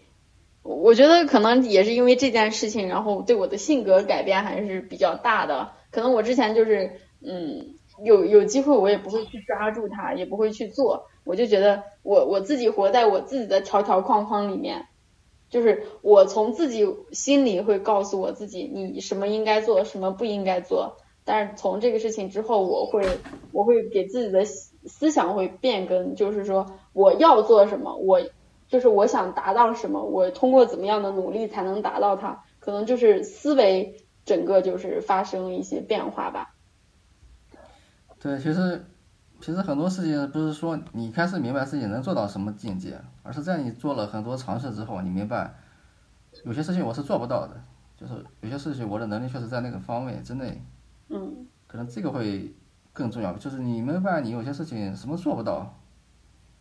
[0.63, 5.71] 我觉得可能也是因为这件事情，然后对我的性格改变还是比较大的。
[5.91, 7.75] 可能我之前就是嗯。
[8.03, 11.05] 有有机会我也不会去抓住它，也不会去做。
[11.23, 14.87] 我就觉得我我自己活在我自己的条条框框里面，
[15.51, 20.97] 就是我从自己心里会告诉我自己，你什么应该做，什么不应该做。
[21.23, 23.03] 但是从这个事情之后，我会
[23.51, 28.19] 我会给自己的思想会变更，就是说我要做什么，我
[28.71, 36.55] 就是我想达到什么，我通过怎么样的努力才能达到它，可能就是思维整个就是发生了一些变化吧。
[38.17, 38.85] 对，其实，
[39.41, 45.53] 其实很多事情不是说你开始明白自己能做到什么境界，而是在你做了很多尝试之后，你明白，
[46.45, 47.61] 有些事情我是做不到的，
[47.97, 50.63] 就是有些事情我的能力确实在那个方位之内。
[51.09, 51.45] 嗯。
[51.67, 52.55] 可能这个会
[52.93, 55.77] 更重要，就是你明白你有些事情什么做不到，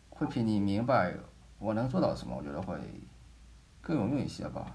[0.09, 1.15] 会比你明白
[1.61, 2.75] 我能做到什么，我觉得会
[3.81, 4.65] 更有用一些吧。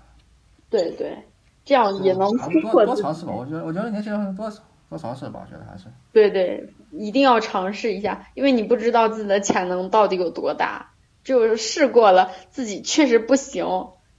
[0.70, 1.18] 对对，
[1.64, 4.50] 这样也能突破多多尝试吧，我觉得，我觉得年轻人多。
[4.88, 10.92] 多尝试吧，我觉得还是对对，一定要尝试一下，因为你不知道自己的潜能到底有多大，
[11.24, 13.66] 只有试过了，自己确实不行，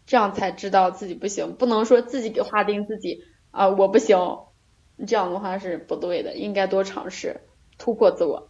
[0.05, 4.17] 这样才知道自己不行，不能说自己给划定自己啊，我不行，
[5.07, 7.39] 这样的话是不对的，应该多尝试，
[7.77, 8.49] 突破自我。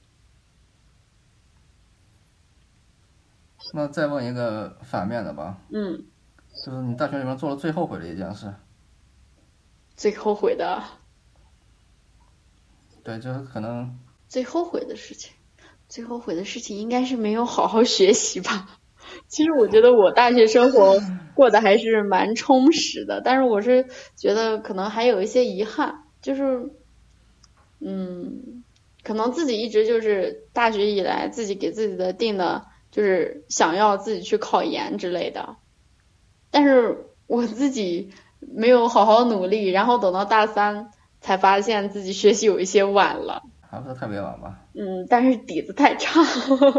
[3.74, 6.06] 那再问一个反面的吧，嗯，
[6.66, 8.54] 就是你大学里面做了最后悔的一件事，
[9.96, 10.84] 最后悔的。
[13.04, 15.34] 对，就是可能最后悔的事情，
[15.88, 18.80] 最后悔的事情应该是没有好好学习吧。
[19.28, 21.00] 其实我觉得我大学生活
[21.34, 26.70] 过得还是蛮充实的，但是我是觉得可能还有一些遗憾，就是
[27.80, 28.64] 嗯，
[29.04, 32.66] 可能自己一直就是大学以来自己给自己的定的，
[32.98, 35.58] 就是想要自己去考研之类的，
[36.50, 40.90] 但是我自己没有好好努力，然后等到大三。
[41.20, 44.62] 才发现自己学习有一些晚了，还不是特别晚吧？
[44.76, 46.22] 嗯，但是底子太差。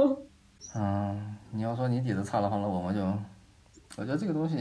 [0.77, 3.01] 嗯，你要说你底子差的话，那我们就，
[3.97, 4.57] 我觉得这个东西，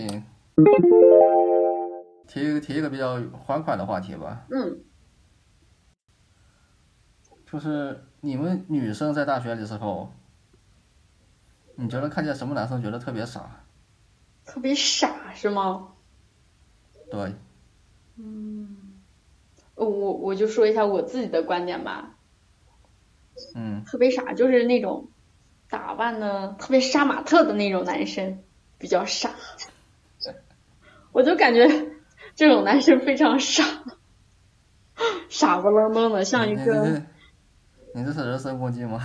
[2.28, 4.46] 提一个提一个比较欢快的话题吧。
[4.50, 4.80] 嗯。
[7.50, 10.12] 就是你们女生在大学的时候，
[11.80, 13.64] 你觉得看见什么男生觉得特别傻？
[14.46, 15.90] 特别傻是吗？
[17.10, 17.36] 对。
[18.18, 18.76] 嗯。
[19.76, 22.16] 我我就说一下我自己的观点吧，
[23.54, 25.10] 嗯，特别傻，就是那种
[25.70, 28.40] 打扮的特别杀马特的那种男生
[28.80, 29.36] 比较傻，
[31.12, 31.92] 我就感觉
[32.34, 33.64] 这种男生非常傻，
[35.30, 37.04] 傻不愣登的，像一个。
[37.94, 39.00] 你这是人身攻击吗？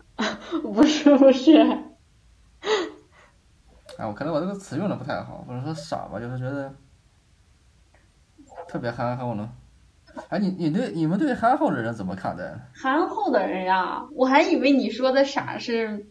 [0.62, 1.93] 不是不是。
[3.98, 6.72] 哎，我可能我这个词用的不太好，不能说傻吧，就是觉得
[8.66, 9.50] 特别憨厚呢。
[10.28, 12.42] 哎，你你对你们对憨厚的人怎么看待？
[12.74, 16.06] 憨厚的人呀，我还以为你说的傻是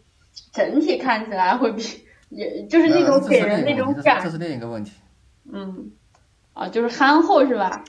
[0.52, 1.82] 整体看起来会比，
[2.28, 4.22] 也就是那种给人那种感。
[4.22, 4.92] 这是另一个问题。
[5.52, 5.90] 嗯，
[6.52, 7.84] 啊，就是憨厚是吧？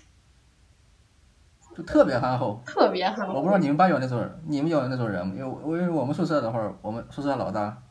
[1.75, 2.61] 就特别憨厚。
[2.65, 3.33] 特别憨厚。
[3.33, 5.33] 我不知道你们班有那种人，你们有那种人吗？
[5.37, 7.81] 因为因为我们宿舍的话，我们宿舍老大。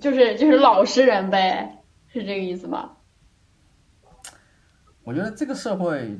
[0.00, 2.96] 就是就是老实人呗，是这个意思吗？
[5.04, 6.18] 我觉得这个社会。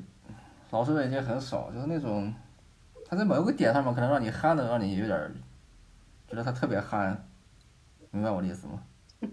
[0.72, 2.32] 老实人已经很少，就是那种
[3.04, 5.34] 他在某一个点上面可能让你憨的，让你有点
[6.28, 7.28] 觉得他特别憨，
[8.12, 8.80] 明白我的意思吗？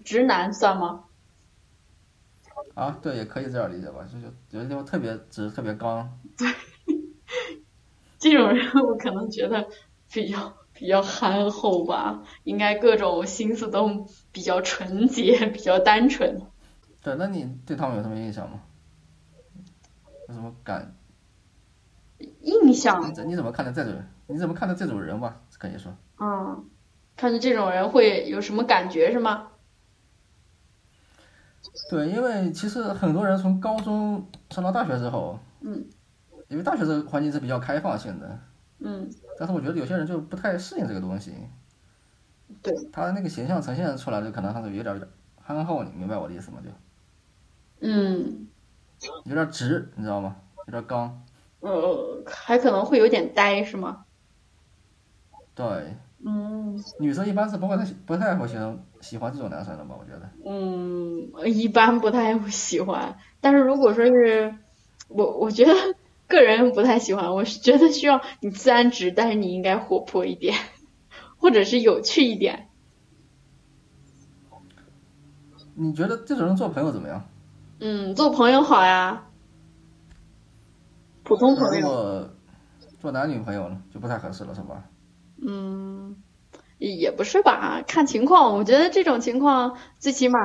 [0.04, 1.04] 直男算吗？
[2.74, 6.18] 啊，对，也可以这样理解吧，就是有的地方特别直，特别刚。
[6.36, 6.52] 对，
[8.18, 9.68] 这种人我可能觉得
[10.12, 14.08] 比较比较憨厚吧，应该各种心思都
[14.38, 16.40] 比较纯洁， 比较单纯。
[17.02, 18.60] 对，那你对他们有什么印象吗？
[20.28, 20.94] 有什么感？
[22.18, 23.12] 印象？
[23.26, 24.00] 你怎么看待这种？
[24.28, 25.40] 你怎么看待这种人吧？
[25.58, 25.92] 可以说。
[26.20, 26.64] 嗯，
[27.16, 29.48] 看着这种人会有什么感觉是吗？
[31.90, 35.84] 对，因为其实很多人从高中上到大学之后，嗯，
[36.46, 38.38] 因为大学这个环境是比较开放性的，
[38.78, 41.34] 嗯，但是我觉得有些人就不太适应这个东西。
[42.62, 42.74] 对。
[42.92, 45.00] 他那个形象呈现出来的可能还是有点
[45.40, 46.58] 憨厚，你明白我的意思吗？
[46.62, 46.70] 就。
[47.80, 48.48] 嗯。
[49.24, 50.36] 有点直，你知道吗？
[50.66, 51.22] 有点刚。
[51.60, 54.04] 呃，还可能会有点呆，是吗？
[55.54, 59.96] 对，嗯女生一般是不会太不太会喜欢喜欢这种男生的吧？
[59.98, 60.28] 我觉得。
[60.44, 63.16] 嗯，一般不太喜欢。
[63.40, 64.54] 但是如果说是
[65.08, 65.72] 我，我觉得
[66.26, 67.34] 个人不太喜欢。
[67.34, 70.56] 我是觉得需要你自然直，但是你应该活泼一点，
[71.38, 72.68] 或者是有趣一点。
[75.74, 77.24] 你觉得这种人做朋友怎么样？
[77.80, 79.26] 嗯，做朋友好呀，
[81.22, 82.30] 普通朋友。
[83.00, 84.82] 做男女朋友呢，就不太合适了，是吧？
[85.40, 86.16] 嗯，
[86.78, 88.56] 也不是吧，看情况。
[88.56, 90.38] 我觉得这种情况，最起码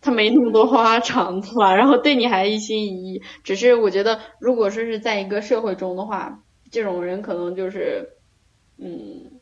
[0.00, 3.22] 他没那么多花花肠子吧，然后对你还一心一意。
[3.42, 8.10] 只是我觉得，如果说是在一个社会中的话，这种人可能就是，
[8.76, 9.37] 嗯，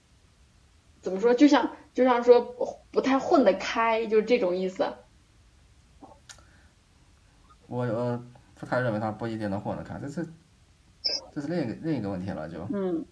[1.07, 1.33] 怎么说？
[1.33, 4.85] 就像就像说不不太混得开，就是这种意思。
[7.69, 8.21] 我我
[8.57, 10.27] 不太认为他不一定能混得开，这是
[11.33, 13.07] 这是另一个另一个问题了，就嗯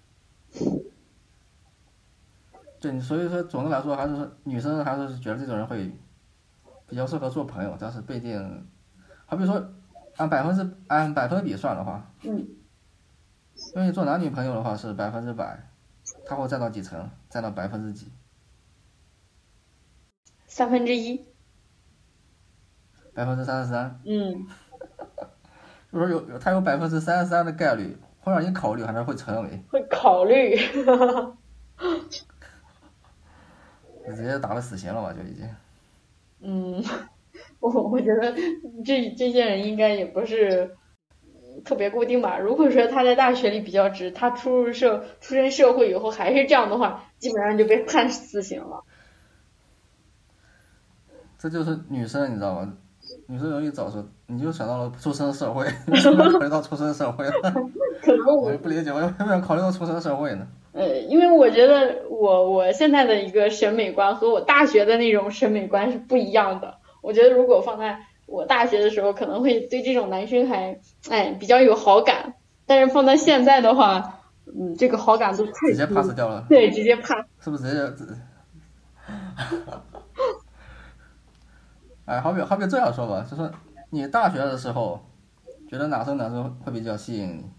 [2.80, 5.88] 对，所以说总的来说还是说女生还是觉得这种人会
[6.88, 8.66] 比较适合做朋友，但是不一定。
[9.26, 9.72] 好比说
[10.16, 12.44] 按百分之按百分比算的话，嗯
[13.76, 15.70] 因为做男女朋友的话是百分之百，
[16.26, 17.10] 他会占到几成？
[17.28, 18.10] 占到百分之几？
[20.46, 21.24] 三分之一。
[23.14, 24.46] 百分之三十三，嗯
[25.92, 30.56] 就说有有他有百分之三十三的概率会让你考虑，还是会成为，会考虑。
[34.06, 35.48] 直接打了死刑了吧，就已经。
[36.40, 36.82] 嗯，
[37.60, 38.34] 我我觉得
[38.84, 40.76] 这这些人应该也不是
[41.64, 42.38] 特别固定吧。
[42.38, 48.82] 如果说他在大学里比较直，他出入社出身社会以后还是这样的话，基本上就被判死刑了。
[51.38, 52.72] 这就是女生，你知道吗？
[53.26, 57.32] 女生容易早熟，你就想到了出身社会， 你考虑到出身社会了？
[58.02, 60.46] 可能我 不理解，我为什么要考虑到出身社会呢？
[60.72, 66.78] 呃，因为我觉得我我现在的一个审美观和我大学的那种审美观是不一样的。
[67.02, 70.78] 我觉得如果放在我大学的时候，可能会对这种男生还
[71.10, 72.34] 哎比较有好感，
[72.66, 77.24] 但是放到现在的话，嗯，这个好感度太直接 pass 掉了，对，直接 pass。
[77.40, 78.14] 是不是直接就？
[82.06, 83.50] 哎，好比好比这样说吧，就说
[83.90, 85.00] 你大学的时候，
[85.68, 87.50] 觉得哪种男生会比较吸引你？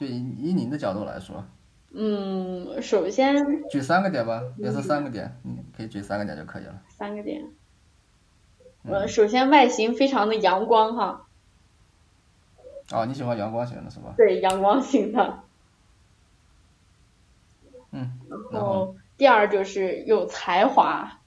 [0.00, 1.44] 就以以你的角度来说，
[1.92, 3.34] 嗯，首先
[3.70, 6.82] 举三个点吧，也是三个点，你可以举三个点就可以了。
[6.88, 7.52] 三个点，嗯
[8.86, 11.26] 呃，首先外形非常的阳光哈，
[12.92, 14.14] 哦，你喜欢阳光型的是吧？
[14.16, 15.40] 对，阳光型的。
[17.92, 18.18] 嗯，
[18.50, 21.20] 然后第二就是有才华，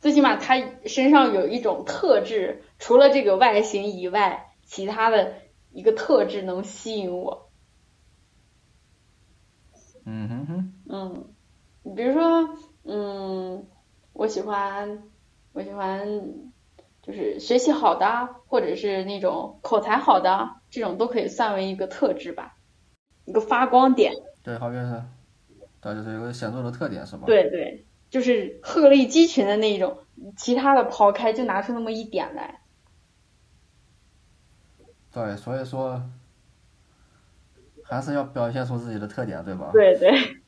[0.00, 0.54] 最起码他
[0.86, 5.34] 身上有一种特质，除了这个外形以外，其他的
[5.72, 7.48] 一个特质能吸引我。
[10.04, 11.24] 嗯哼哼，嗯，
[11.82, 13.66] 你比如说，嗯，
[14.12, 15.02] 我喜欢，
[15.54, 16.52] 我喜欢，
[17.06, 22.56] 就是学习好的，或者是那种口才好的，这种都可以算为一个特质吧，
[23.26, 24.14] 一个发光点。
[24.42, 25.04] 对，好比是，
[25.82, 27.24] 对，就是有个显著的特点是吧？
[27.26, 29.98] 对对，就是鹤立鸡群的那一种，
[30.38, 32.62] 其他的抛开，就拿出那么一点来。
[35.12, 36.02] 对，所以说
[37.84, 39.68] 还是要表现出自己的特点，对吧？
[39.74, 40.42] 对对，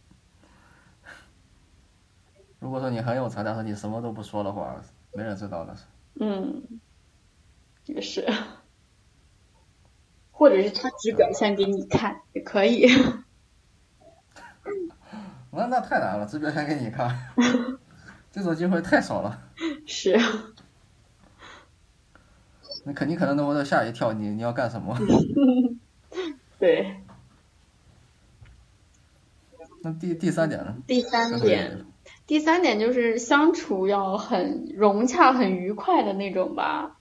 [2.59, 4.75] 如果说你很有才，但是你什么都不说的话，
[5.13, 5.77] 没人知道的。
[6.19, 6.81] 嗯，
[7.85, 8.27] 也是，
[10.33, 12.87] 或者是他只表现给你看也可以。
[15.53, 17.31] 那那太难了，只表现给你看，
[18.31, 19.43] 这种机会太少了。
[19.87, 20.19] 是，
[22.85, 24.97] 那肯定可能都会吓一跳，你你要干什么？
[26.59, 27.01] 对。
[29.83, 30.77] 那第第三点呢？
[30.87, 31.87] 第三就是点，
[32.27, 36.99] 第三点就是相处要很融洽、很愉快的那种吧。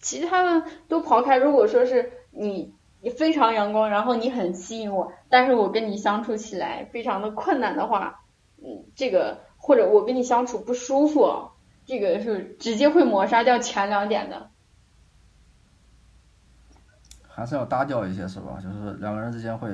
[0.00, 8.24] 其他的都抛开，如果说是你你非常阳光，然后你很吸引我，但是我跟你相处起来非常的困难的话，
[8.56, 11.50] 嗯，这个或者我跟你相处不舒服，
[11.86, 14.50] 这个是直接会抹杀掉前两点的。
[17.28, 18.58] 还是要搭调一些，是吧？
[18.60, 19.70] 就是两个人之间会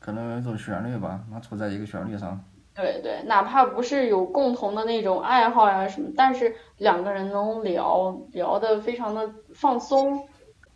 [0.00, 2.42] 可能有一种旋律吧，那处在一个旋律上。
[2.76, 10.28] 对对，哪怕不是有共同的那种爱好呀什么，但是两个人能聊聊的非常的放松。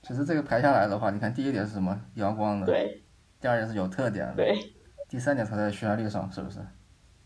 [0.03, 2.01] 其实这个排下来的话，你看第一点是什么？
[2.15, 2.67] 阳光的。
[2.67, 3.03] 对
[3.41, 4.35] 第二点是有特点的。
[4.37, 4.73] 对
[5.09, 6.59] 第三点才在旋律上，是不是？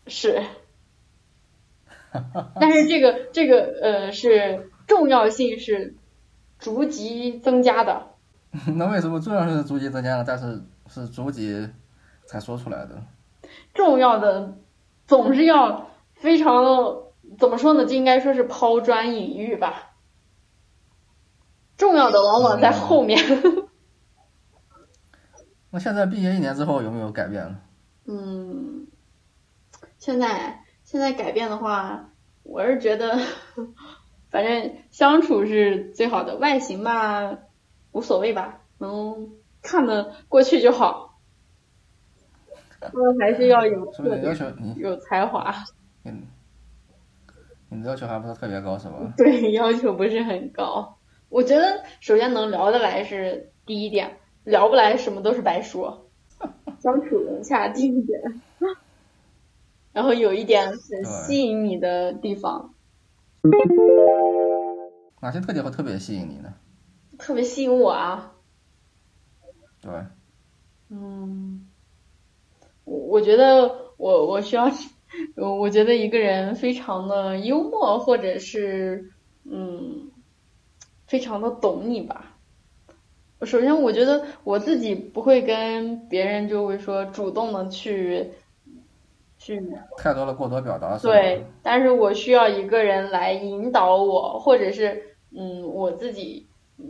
[0.07, 0.43] 是，
[2.59, 5.95] 但是这个这个呃是重要性是
[6.59, 8.07] 逐级增加的。
[8.75, 10.23] 那为什么重要性是逐级增加的？
[10.23, 11.69] 但是是逐级
[12.25, 13.01] 才说出来的。
[13.73, 14.57] 重要的
[15.07, 17.03] 总是要非常
[17.37, 17.85] 怎么说呢？
[17.85, 19.91] 就应该说是抛砖引玉吧。
[21.77, 23.19] 重要的往往在后面。
[25.71, 27.59] 那现在毕业一年之后有没有改变了？
[28.05, 28.87] 嗯，
[29.97, 32.11] 现在现在改变的话，
[32.43, 33.19] 我是觉得，
[34.31, 37.39] 反正相处是最好的，外形吧
[37.91, 39.31] 无所谓吧，能
[39.61, 41.14] 看得过去就好。
[42.93, 43.85] 嗯，还是要有
[44.23, 45.53] 要求你有才华。
[46.03, 46.23] 嗯，
[47.69, 49.13] 你的要求还不是特别高是吧？
[49.17, 50.97] 对，要求不是很高。
[51.29, 56.09] 我觉得首先能聊得来是第一点，聊不来什么都是白说。
[56.79, 58.21] 相处融洽第一点，
[59.93, 62.73] 然后有一点很吸引你的地方。
[65.21, 66.53] 哪些特点会特别吸引你呢？
[67.17, 68.33] 特别吸引我啊。
[69.81, 69.91] 对。
[70.89, 71.65] 嗯，
[72.85, 74.71] 我我觉得我我需要，
[75.35, 79.11] 我我觉得一个人非常的幽默，或者是
[79.43, 80.11] 嗯。
[81.07, 82.33] 非常的懂你吧。
[83.43, 88.31] 首先，我觉得我自己不会跟别人就会说主动的去
[89.37, 89.61] 去
[89.99, 90.97] 太多的过多表达。
[90.97, 96.47] 对，但是我需要一个人来引导我，或者是嗯，我自己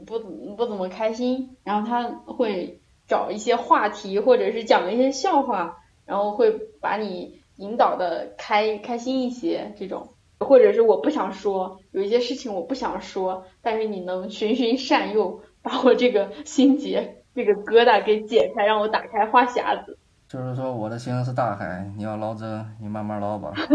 [0.08, 0.18] 不
[0.56, 10.10] 不怎么开心，然后他会找一些话题，或者是讲一些笑话，然后会把你引导的开开心一些这种。
[10.38, 19.98] 或者是我不想说，有一些事情我不想说，但是你能循循善诱，把我这个心结、这个疙瘩给解开，让我打开话匣子。
[20.28, 23.54] 就是说，我的心是大海，你要捞针，你慢慢捞吧。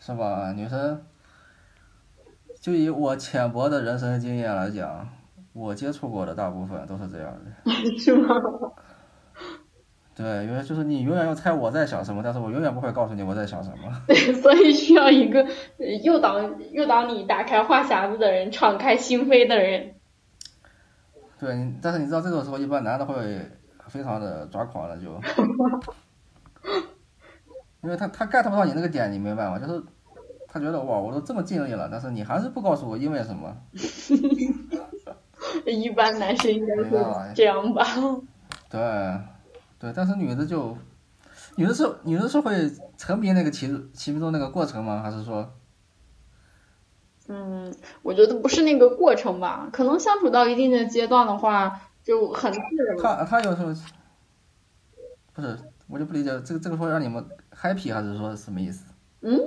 [0.00, 1.04] 是吧，女生？
[2.60, 5.06] 就以我浅薄的人生经验来讲，
[5.52, 7.72] 我接触过的大部分都是这样的。
[8.00, 8.34] 是吗？
[10.16, 13.90] 对，因为就是你永远要猜我在想什么，但是我永远不会告诉你我在想什么。
[14.06, 15.44] 对，所以需要一个
[16.04, 16.38] 诱导
[16.70, 19.94] 诱导你打开话匣子的人，敞开心扉的人。
[21.40, 23.40] 对，但是你知道这种时候，一般男的会
[23.88, 25.20] 非常的抓狂了，就，
[27.82, 29.58] 因为他他 get 不到你那个点，你明白吗？
[29.58, 29.82] 就是
[30.46, 33.52] 他觉得哇，我都这么尽力了，但是你还是不告诉我因为什么。
[35.66, 36.88] 一般男生应该是
[37.34, 37.84] 这样吧？
[38.70, 38.80] 对。
[39.84, 40.74] 对，但是女的就，
[41.56, 45.02] 女的是女的是会沉迷那个其其中那个过程吗？
[45.02, 45.52] 还是说？
[47.28, 47.70] 嗯，
[48.00, 52.96] 我觉得不是那个过程吧，可能相处到一定的阶段的话，就很自然。
[52.96, 53.74] 他他有时候，
[55.34, 57.22] 不是，我就不理解这个这个说让你们
[57.54, 58.86] happy 还是说什么意思？
[59.20, 59.38] 嗯？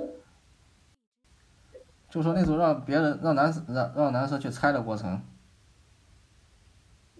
[2.08, 5.20] 就说那种让别人让男生让让男生去猜的过程。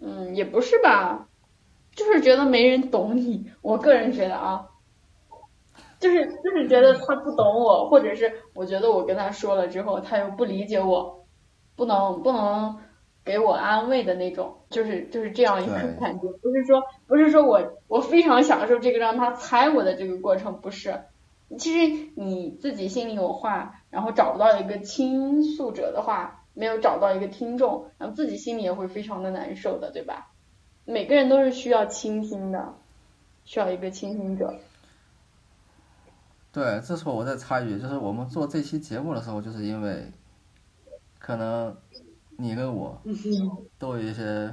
[0.01, 1.28] 嗯，也不是吧。
[1.99, 4.69] 就是觉得没人懂你，我个人觉得啊，
[5.99, 11.25] 就是就是觉得他不懂我，或者是我觉得我跟他说了之后，他又不理解我，
[11.75, 12.77] 不能不能
[13.25, 21.01] 给我安慰的那种，就是就是这样一个感觉，不是说不是说我我非常享受这个让他猜我的这个过程，不是，
[21.57, 30.31] 其实你自己心里有话，然后找不到一个倾诉者的话，没有找到一个听众，然后自己心里也会非常的难受的，对吧？
[30.89, 32.73] 每个人都是需要倾听的，
[33.45, 34.59] 需要一个倾听者。
[36.51, 40.11] 对，这时候我再插一句，就是我们做这期节目的时候，就是因为
[41.19, 41.77] 可能
[42.37, 42.99] 你跟我
[43.77, 44.51] 都有一些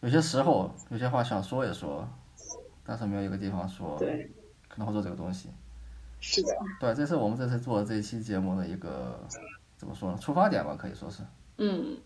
[0.00, 2.06] 有些时候有些话想说一说，
[2.84, 4.30] 但是没有一个地方说，对，
[4.68, 5.48] 可能会做这个东西。
[6.20, 6.48] 是的。
[6.78, 9.18] 对，这是我们这次做这一期节目的一个
[9.78, 10.18] 怎么说呢？
[10.18, 11.22] 出发点吧，可以说是。
[11.56, 11.96] 嗯。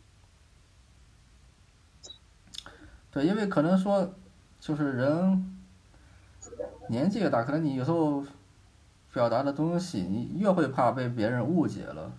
[3.16, 4.12] 对，因为可能说，
[4.60, 5.56] 就是人
[6.90, 8.22] 年纪越大，可能你有时候
[9.10, 12.12] 表达的东西，你越会怕被别人误解了，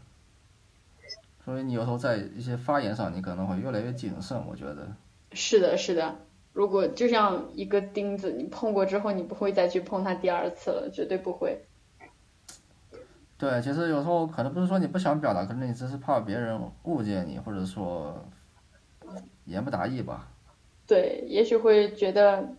[1.46, 4.44] 所以你有时候在一些发言上，你可能会越来越谨慎。
[4.48, 4.88] 我觉得
[5.34, 6.16] 是的，是的。
[6.52, 11.64] 如果就像一个钉子，你碰过之后，你不会再去碰它第二次了，绝对不会。
[13.38, 18.26] 对，其实有时候可能不是说你不想表达，可能你只是怕别人误解你，或者说
[19.46, 20.28] 言不达意吧。
[20.88, 22.56] 对，也许会觉得，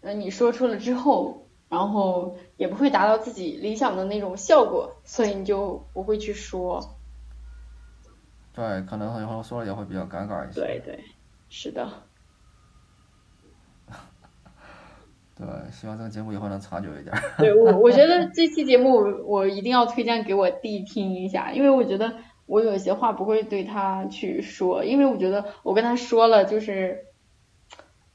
[0.00, 6.96] 嗯，你说出了之后，然后也不会达到自己理想的那种效果，所以你就不会去说。
[8.52, 10.60] 对，可能以后说了也会比较尴尬一些。
[10.60, 10.98] 对对，
[11.48, 11.88] 是的。
[15.36, 17.14] 对，希望这个节目以后能长久一点。
[17.38, 18.96] 对我，我觉得 这期节目
[19.28, 22.14] 我一定要推荐给我弟听一下，因为我觉得
[22.46, 27.04] 我有些话不会对他去说，因为我觉得我跟他说了就是。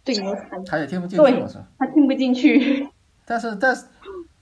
[0.04, 1.58] 对牛弹，他也听不进去嘛是。
[1.80, 2.88] 他听不进去。
[3.26, 3.86] 但是但是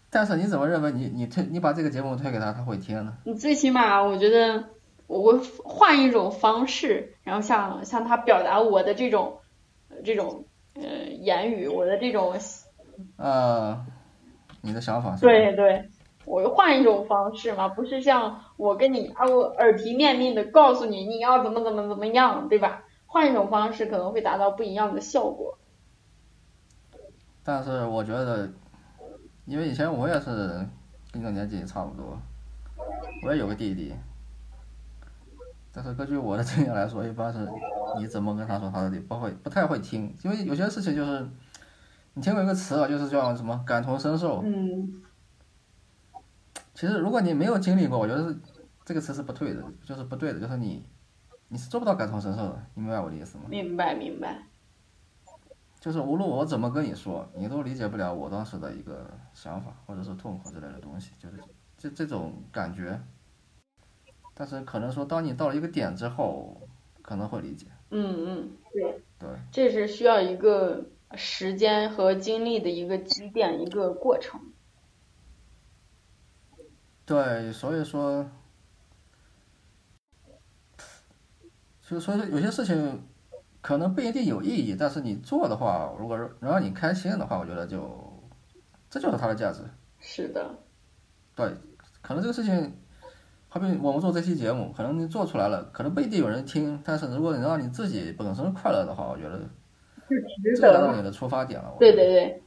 [0.09, 3.13] 但是你怎么认为你你推你把这个节目推给他，他会听呢？
[3.23, 4.63] 你最起码我觉得
[5.07, 9.37] 我会换一种方式，然后向向他表达我的这种
[10.03, 10.81] 这种呃
[11.19, 12.33] 言语，我的这种
[13.17, 13.85] 呃
[14.61, 15.21] 你的想法是？
[15.21, 15.89] 对对，
[16.25, 22.83] 我换一种方式嘛，不是像我跟你啊我耳提面命的告诉你你要怎么怎么怎么样，对吧？
[23.11, 25.57] 换一种方式可能会达到不一样的效果。
[27.43, 28.49] 但是我觉得，
[29.45, 30.65] 因为以前我也是
[31.11, 32.17] 跟这个年纪差不多，
[33.25, 33.93] 我也有个弟弟。
[35.73, 37.45] 但是根据我的经验来说，一般是
[37.97, 41.27] 你怎么跟他说，他都不会不太会听，因为有些事情就是，
[42.13, 44.41] 你听过一个词啊，就是叫什么感同身受。
[44.41, 45.03] 嗯。
[46.73, 48.33] 其实如果你没有经历过，我觉得
[48.85, 50.85] 这个词是不对的，就是不对的，就是你
[51.53, 53.43] 你是做不到感同身受的，你明白我的意思吗？
[53.49, 54.41] 明白明白。
[55.81, 61.43] 就是无论我怎么跟你说，你都理解不了我当时的一个想法或者是痛苦之类的东西，就是
[61.77, 63.01] 这这种感觉。
[64.33, 66.55] 但是可能说，当你到了一个点之后，
[67.01, 67.67] 可能会理解。
[67.89, 69.03] 嗯嗯，对。
[69.19, 69.29] 对。
[69.51, 70.85] 这是需要一个
[71.15, 74.39] 时间和精力的一个积淀，一个过程。
[77.05, 78.25] 对，所以说，
[81.91, 83.03] 就所以说有些事情
[83.61, 87.79] 可能不一定有意义，但是你做的话，如果能让你开心的话，我觉得就
[88.89, 89.59] 这就是它的价值。
[89.99, 90.49] 是的。
[91.35, 91.53] 对，
[92.01, 92.73] 可能这个事情。
[93.53, 99.41] 好比我们做这期节目，可能你做出来了，可能不一定有人听，但是如果你让你自己本身快乐的话，我觉得
[100.55, 101.75] 这达到你的出发点了。
[101.77, 102.41] 对对对，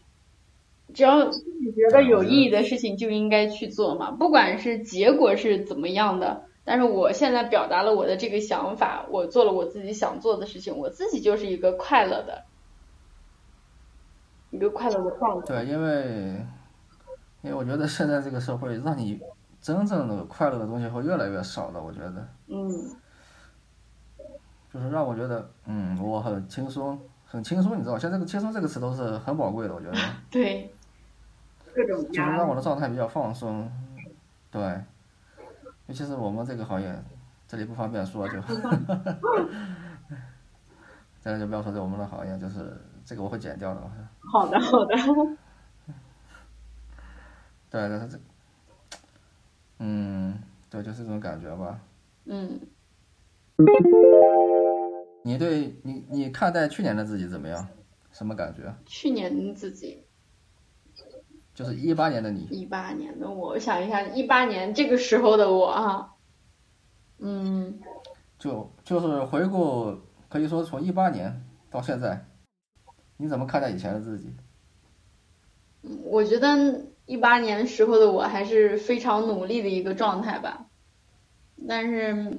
[0.94, 12.44] 只要自己觉得有意义的事情就应该去做嘛，不管是结果是怎么样的，但是我现在表达了我的这个想法，我做了我自己想做的事情，我自己就是一个快乐的，
[14.50, 15.46] 一个快乐的状态。
[15.46, 16.46] 对，因为
[17.42, 19.20] 因为我觉得现在这个社会让你。
[19.64, 22.28] 真正的快乐的东西会越来越少的，我觉得。
[22.48, 22.68] 嗯。
[24.70, 29.96] 就是让我觉得，嗯，我很轻松，很轻松，你知道，像这个“轻松”这个词都是很宝贵的，我觉得。
[30.30, 30.70] 对。
[31.74, 33.72] 各种就是让我的状态比较放松，
[34.50, 34.60] 对。
[35.86, 37.02] 尤其是我们这个行业，
[37.46, 38.40] 这里不方便说就。
[41.20, 43.80] 这样就不要说在我们的行业，就是这个我会剪掉的。
[44.20, 44.94] 好的，好的。
[47.70, 48.18] 对，但是这。
[49.78, 50.38] 嗯，
[50.70, 51.80] 对，就是这种感觉吧。
[52.26, 52.60] 嗯。
[55.22, 57.66] 你对你你看待去年的自己怎么样？
[58.12, 58.74] 什么感觉？
[58.84, 60.03] 去年的自己。
[61.54, 62.46] 就是一八年的你。
[62.50, 66.10] 一八年的我，我想一下，一八年这个时候的我啊，
[67.18, 67.80] 嗯。
[68.38, 69.96] 就就是回顾，
[70.28, 72.26] 可以说从一八年到现在，
[73.16, 74.34] 你怎么看待以前的自己？
[75.82, 76.86] 嗯，我觉得。
[77.06, 80.68] 一八年时候的我还是非常努力的一个状态吧，
[81.68, 82.38] 但是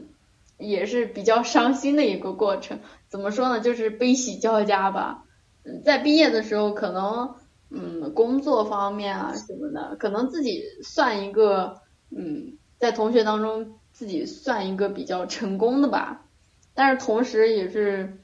[0.58, 2.80] 也是比较伤心的一个过程。
[3.08, 3.60] 怎么说呢？
[3.60, 5.26] 就是悲喜交加吧。
[5.62, 7.36] 嗯，在毕业的时候，可能
[7.70, 16.26] 嗯工作方面啊什么的，可能自己算一个嗯在同学当中自己算一个比较成功的吧。
[16.74, 18.18] 但是同时也是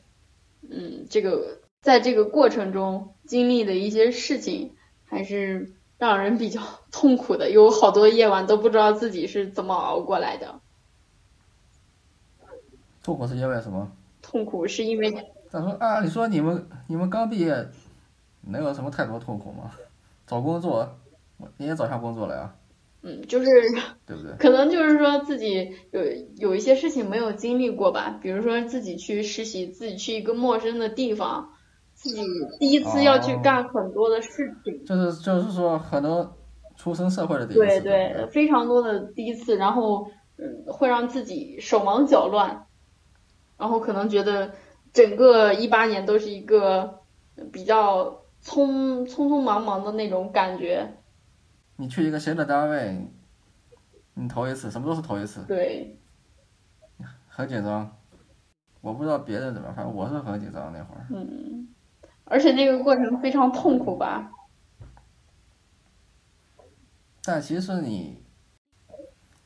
[0.69, 4.75] 嗯这个在这个过程中经历的一些事情
[5.05, 5.73] 还是。
[6.01, 6.59] 让人比较
[6.91, 10.59] 痛苦的，有好多夜晚都不知道自己是怎么熬过来的。
[13.03, 13.91] 痛苦是因为什么？
[14.19, 15.11] 痛苦是因为。
[15.51, 17.69] 他说啊，你说你们你们刚毕业，
[18.47, 19.71] 能有什么太多痛苦吗？
[20.27, 20.87] 找工作，
[21.57, 22.55] 你也找下工作了呀。
[23.03, 23.47] 嗯，就是。
[24.05, 24.33] 对不对？
[24.37, 26.01] 可能就是说自己有
[26.37, 31.53] 有一些事情没有经历过吧，比如说自己去实习，自己去一个陌生的地方。
[31.93, 32.23] 自己
[32.59, 36.35] 第一次要去干很多的事情，就是就是说很多
[36.75, 42.65] 出生社会的第一次，对对，非常多的第一次，然后嗯，会让自己手忙脚乱，
[43.55, 44.51] 然后可能觉得
[44.91, 47.01] 整个一八年都是一个
[47.51, 50.87] 比较匆匆匆忙忙的那种感觉。
[51.75, 53.07] 你去一个新的单位，
[54.13, 55.99] 你头一次，什么都是头一次，对，
[57.27, 57.97] 很紧张。
[58.81, 61.05] 我不知道别人怎么，反正我是很紧张那会儿。
[61.09, 61.67] 嗯。
[62.25, 64.31] 而且那个过程非常痛苦吧？
[67.23, 68.23] 但其实你，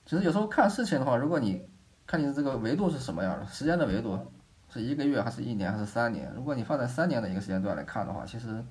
[0.05, 1.67] 其实有时候看事情的话，如果你
[2.05, 4.31] 看你的这个维度是什么样的，时间的维度
[4.69, 6.31] 是一个月还是一年还是三年？
[6.35, 8.63] 如果你放在三年的一个时间段来看的话，其实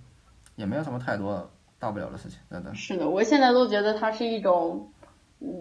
[0.56, 3.08] 也没有什么太多，大不了的事情，真的是的。
[3.08, 4.92] 我现在都觉得它是一种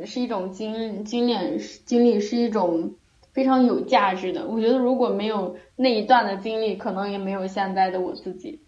[0.06, 2.96] 是一种经经验，经历是一种
[3.32, 4.46] 非常有价值的。
[4.48, 8.62] 我觉得如果没有那一段的经历，可能也没有现在的我自己。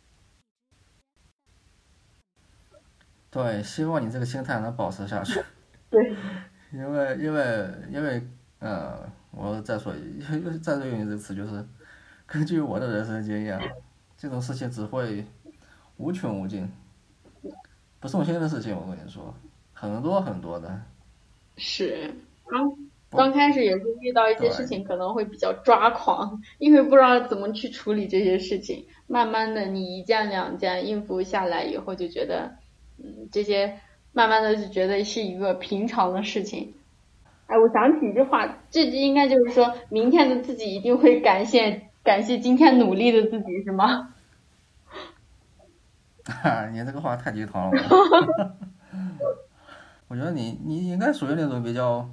[3.30, 5.39] 对，希望你这个心态能保持下去。
[5.91, 6.15] 对。
[6.73, 8.21] 因为因为因为
[8.59, 10.19] 呃我再说一，
[10.59, 11.65] 再再用一个词就是
[12.26, 13.59] 根据我的人生经验，
[14.17, 15.23] 这种事情只会。
[15.97, 16.69] 无穷无尽，
[17.99, 19.33] 不送心的事情，我跟你说，
[19.73, 20.81] 很多很多的。
[21.57, 22.13] 是，
[22.45, 22.75] 刚
[23.09, 28.85] 刚开始也是遇到一些事情可能会比较抓狂，因为不知道怎么去处理这些事情。
[29.07, 32.55] 慢慢的，你一件两件应付下来以后，就觉得，
[32.97, 33.79] 嗯，这些
[34.11, 36.73] 慢慢的就觉得是一个平常的事情。
[37.47, 44.14] 哎，我想起一句话，这应该就是说明天的自己一定会感谢感谢今天努力的自己，是吗？
[46.26, 48.55] 哈， 你这个话太鸡汤了。
[50.07, 52.09] 我 觉得你你应该属于那种比较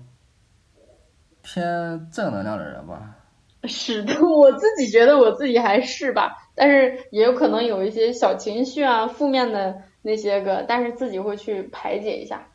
[1.42, 3.16] 偏正能量的人吧？
[3.64, 6.36] 是的，我自己觉得我自己还是吧。
[6.54, 12.48] 但是也有可能有一些小情绪啊，负面的那些个，但是自己会去排解一下，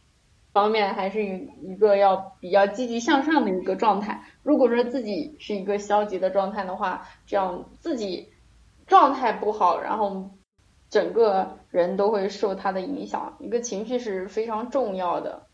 [0.51, 4.22] 方面还是一个要比较积极向上的一个状态。
[4.43, 8.34] 如果说自己是一个消极的状态的话，这样自己
[8.86, 10.30] 状态不好，然后
[10.90, 13.36] 整个人都会受他的影响。
[13.40, 15.48] 一个情绪是非常重要的。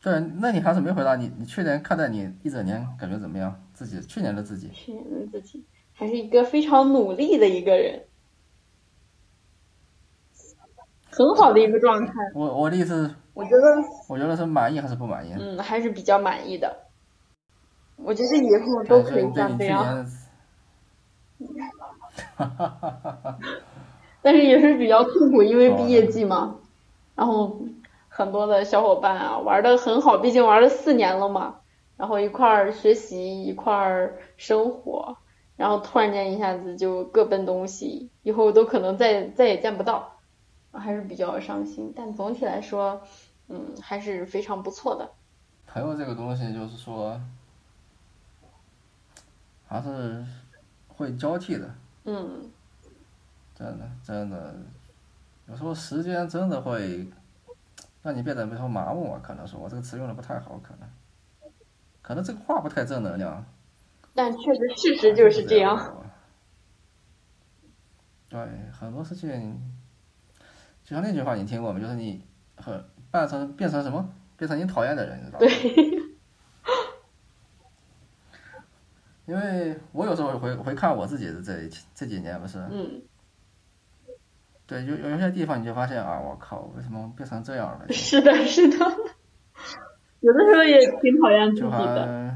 [0.00, 3.60] 对，那你还是没回答你，你去年看待你一整年感觉怎么样？
[3.74, 8.04] 自己去年的自己，去年的自己还是一个非常努力的一个人，
[11.10, 12.12] 很好的一个状态。
[12.34, 13.64] 我我的意思，我觉得，
[14.08, 15.32] 我觉得是满意还是不满意？
[15.36, 16.86] 嗯，还是比较满意的。
[17.96, 20.06] 我觉得以后都可以像这样。
[22.38, 23.38] 哈哈哈哈哈。
[24.22, 26.56] 但是也是比较痛苦，因为毕业季嘛，
[27.14, 27.60] 然后。
[28.10, 31.60] 很多的小伙伴啊，玩的很好，毕竟玩了四年了嘛，
[31.96, 35.16] 然后一块儿学习，一块儿生活，
[35.56, 40.16] 然后突然间一下子就各奔东西，以后都可能再再也见不到，
[40.72, 41.92] 还是比较伤心。
[41.94, 43.02] 但总体来说，
[43.46, 45.12] 嗯，还是非常不错的。
[45.68, 47.20] 朋友这个东西就是说，
[49.68, 50.24] 还是
[50.88, 51.72] 会交替的。
[52.08, 52.50] 嗯。
[53.54, 54.54] 真的，真的，
[55.46, 57.06] 有时候时间真的会。
[58.00, 60.88] 让你变得比较麻木啊，可能说我这个词用的不太好，可能，
[62.00, 63.44] 可能这个话不太正能量。
[64.14, 66.00] 但确实事实就是这样。
[68.28, 68.38] 对，
[68.72, 69.60] 很多事情，
[70.84, 71.80] 就像那句话你听过吗？
[71.80, 72.24] 就是你
[72.56, 75.46] 很扮成变成什么，变成你讨厌的人，你知道吗？
[75.46, 75.97] 对。
[79.28, 82.58] 因为我有时候回回看我自己的这这几年，不是。
[82.70, 83.02] 嗯。
[84.66, 87.92] 对，有有些地方你就发现啊，我靠，为什么变成这样了？
[87.92, 88.76] 是的，是的，
[90.20, 92.34] 有的时候也挺讨厌自己的。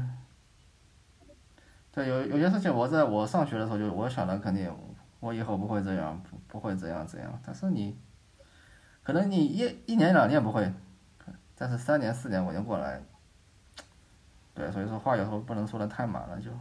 [1.91, 4.71] 对，有有些事情，我在我上学的时候就我想的肯定，
[5.19, 7.39] 我以后不会这样，不不会这样这样。
[7.43, 7.97] 但是你，
[9.03, 10.71] 可能你一一年两年不会，
[11.55, 13.01] 但是三年四年我就过来，
[14.55, 16.51] 对，所以说话有时候不能说的太满了就。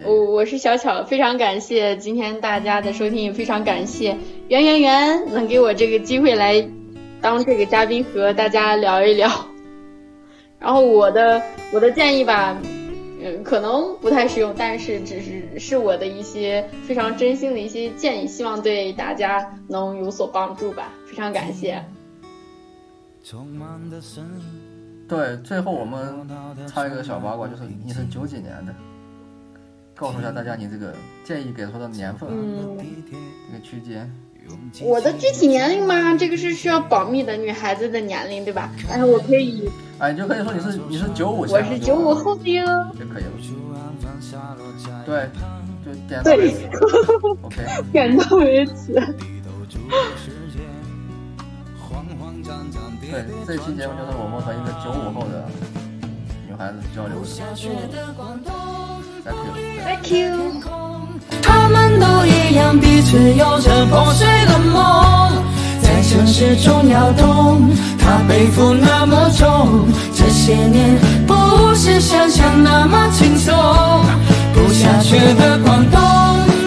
[0.06, 4.16] 我我是小巧，非常感谢今天大家的收听，也非常感谢
[4.48, 6.66] 圆圆圆能给我这个机会来
[7.20, 9.28] 当这个嘉宾和大家聊一聊。
[10.58, 12.56] 然后我的我的建议吧，
[13.20, 20.92] 嗯，可能不太实用，但是只是是我的一些非常真心的一些建议，希望对大家能有所帮助吧。
[21.06, 21.84] 非常感谢。
[25.08, 26.28] 对，最后我们
[26.68, 28.74] 插一个小八卦，就是你是九几年的？
[29.94, 30.94] 告诉一下大家，你这个
[31.24, 32.28] 建议给出的年份，
[32.78, 34.10] 这个区间。
[34.82, 36.16] 我的具体年龄吗？
[36.16, 38.70] 这个是需要保密的，女孩子的年龄，对吧？
[38.88, 39.68] 但是我可以。
[39.98, 41.40] 哎，你就可以说你是你是九五。
[41.42, 42.64] 我是九五后的哟。
[42.98, 43.30] 就可以了。
[45.04, 45.28] 对，
[45.84, 46.66] 就点到为止。
[47.42, 47.56] OK。
[47.92, 48.94] 点到为止。
[53.10, 55.44] 对，这期节目就是我们和一个九五后的
[56.46, 57.26] 女孩子交流的。
[59.84, 60.62] Thank you。
[61.42, 65.32] 他们都一样，彼此有着破碎的梦，
[65.82, 67.68] 在城市中摇动。
[67.98, 70.96] 他背负那么重，这些年
[71.26, 73.52] 不是想象那么轻松。
[74.54, 76.00] 不下雪的广东，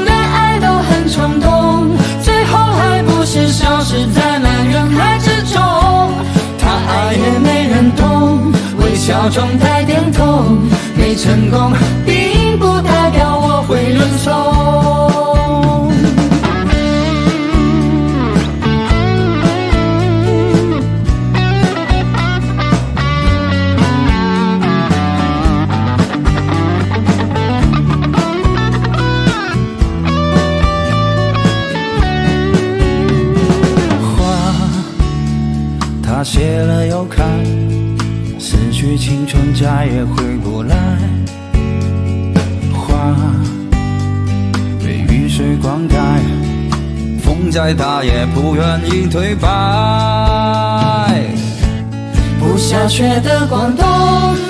[0.04, 5.82] 恋爱都很冲动，最后还不是消失在那人海之中。
[6.88, 10.57] 爱也没人懂，微笑中带点痛，
[10.95, 11.73] 没成功。
[12.05, 14.93] 并不代表我会认怂。
[36.64, 37.26] 了又看，
[38.39, 40.76] 失去青春再也回不来。
[42.74, 43.16] 花
[44.80, 45.95] 被雨水灌溉，
[47.22, 49.49] 风再大也不愿意颓败。
[52.39, 53.86] 不下雪的广东，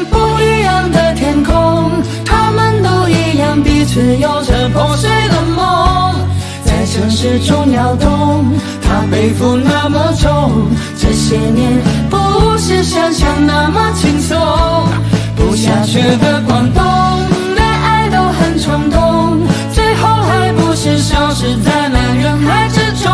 [0.09, 1.91] 不一样的天空，
[2.25, 6.15] 他们都一样，彼此有着破碎的梦。
[6.65, 8.45] 在城市中摇动，
[8.81, 10.67] 他背负那么重。
[11.23, 14.37] 些年不是想象那么轻松。
[15.37, 16.83] 不下雪的广东，
[17.55, 19.39] 连爱都很冲动，
[19.71, 23.09] 最后还不是消失在那人海之中。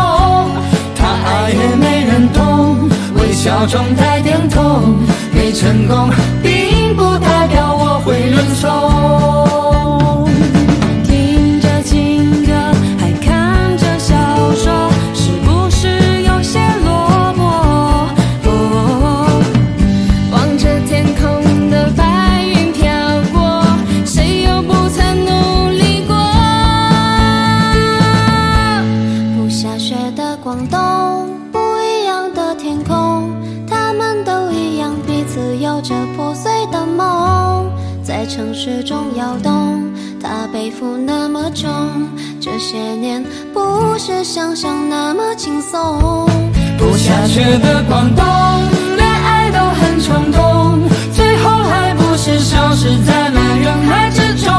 [0.96, 4.96] 他爱也没人懂，微笑中带点痛，
[5.32, 6.10] 没成功
[6.42, 9.19] 并不代表我会认怂。
[38.90, 39.88] 中摇动，
[40.20, 41.70] 他背负那么重，
[42.40, 43.24] 这些年
[43.54, 46.28] 不是想象那么轻松。
[46.76, 48.26] 不下雪的广东，
[48.96, 50.80] 恋爱都很冲动，
[51.12, 54.52] 最后还不是消失在了人海之中。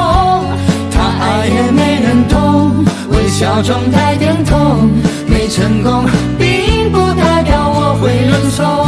[0.90, 4.90] 他爱也没人懂，微笑中带点痛，
[5.28, 6.06] 没成功
[6.40, 8.81] 并不代表我会认怂。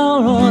[0.00, 0.49] 角落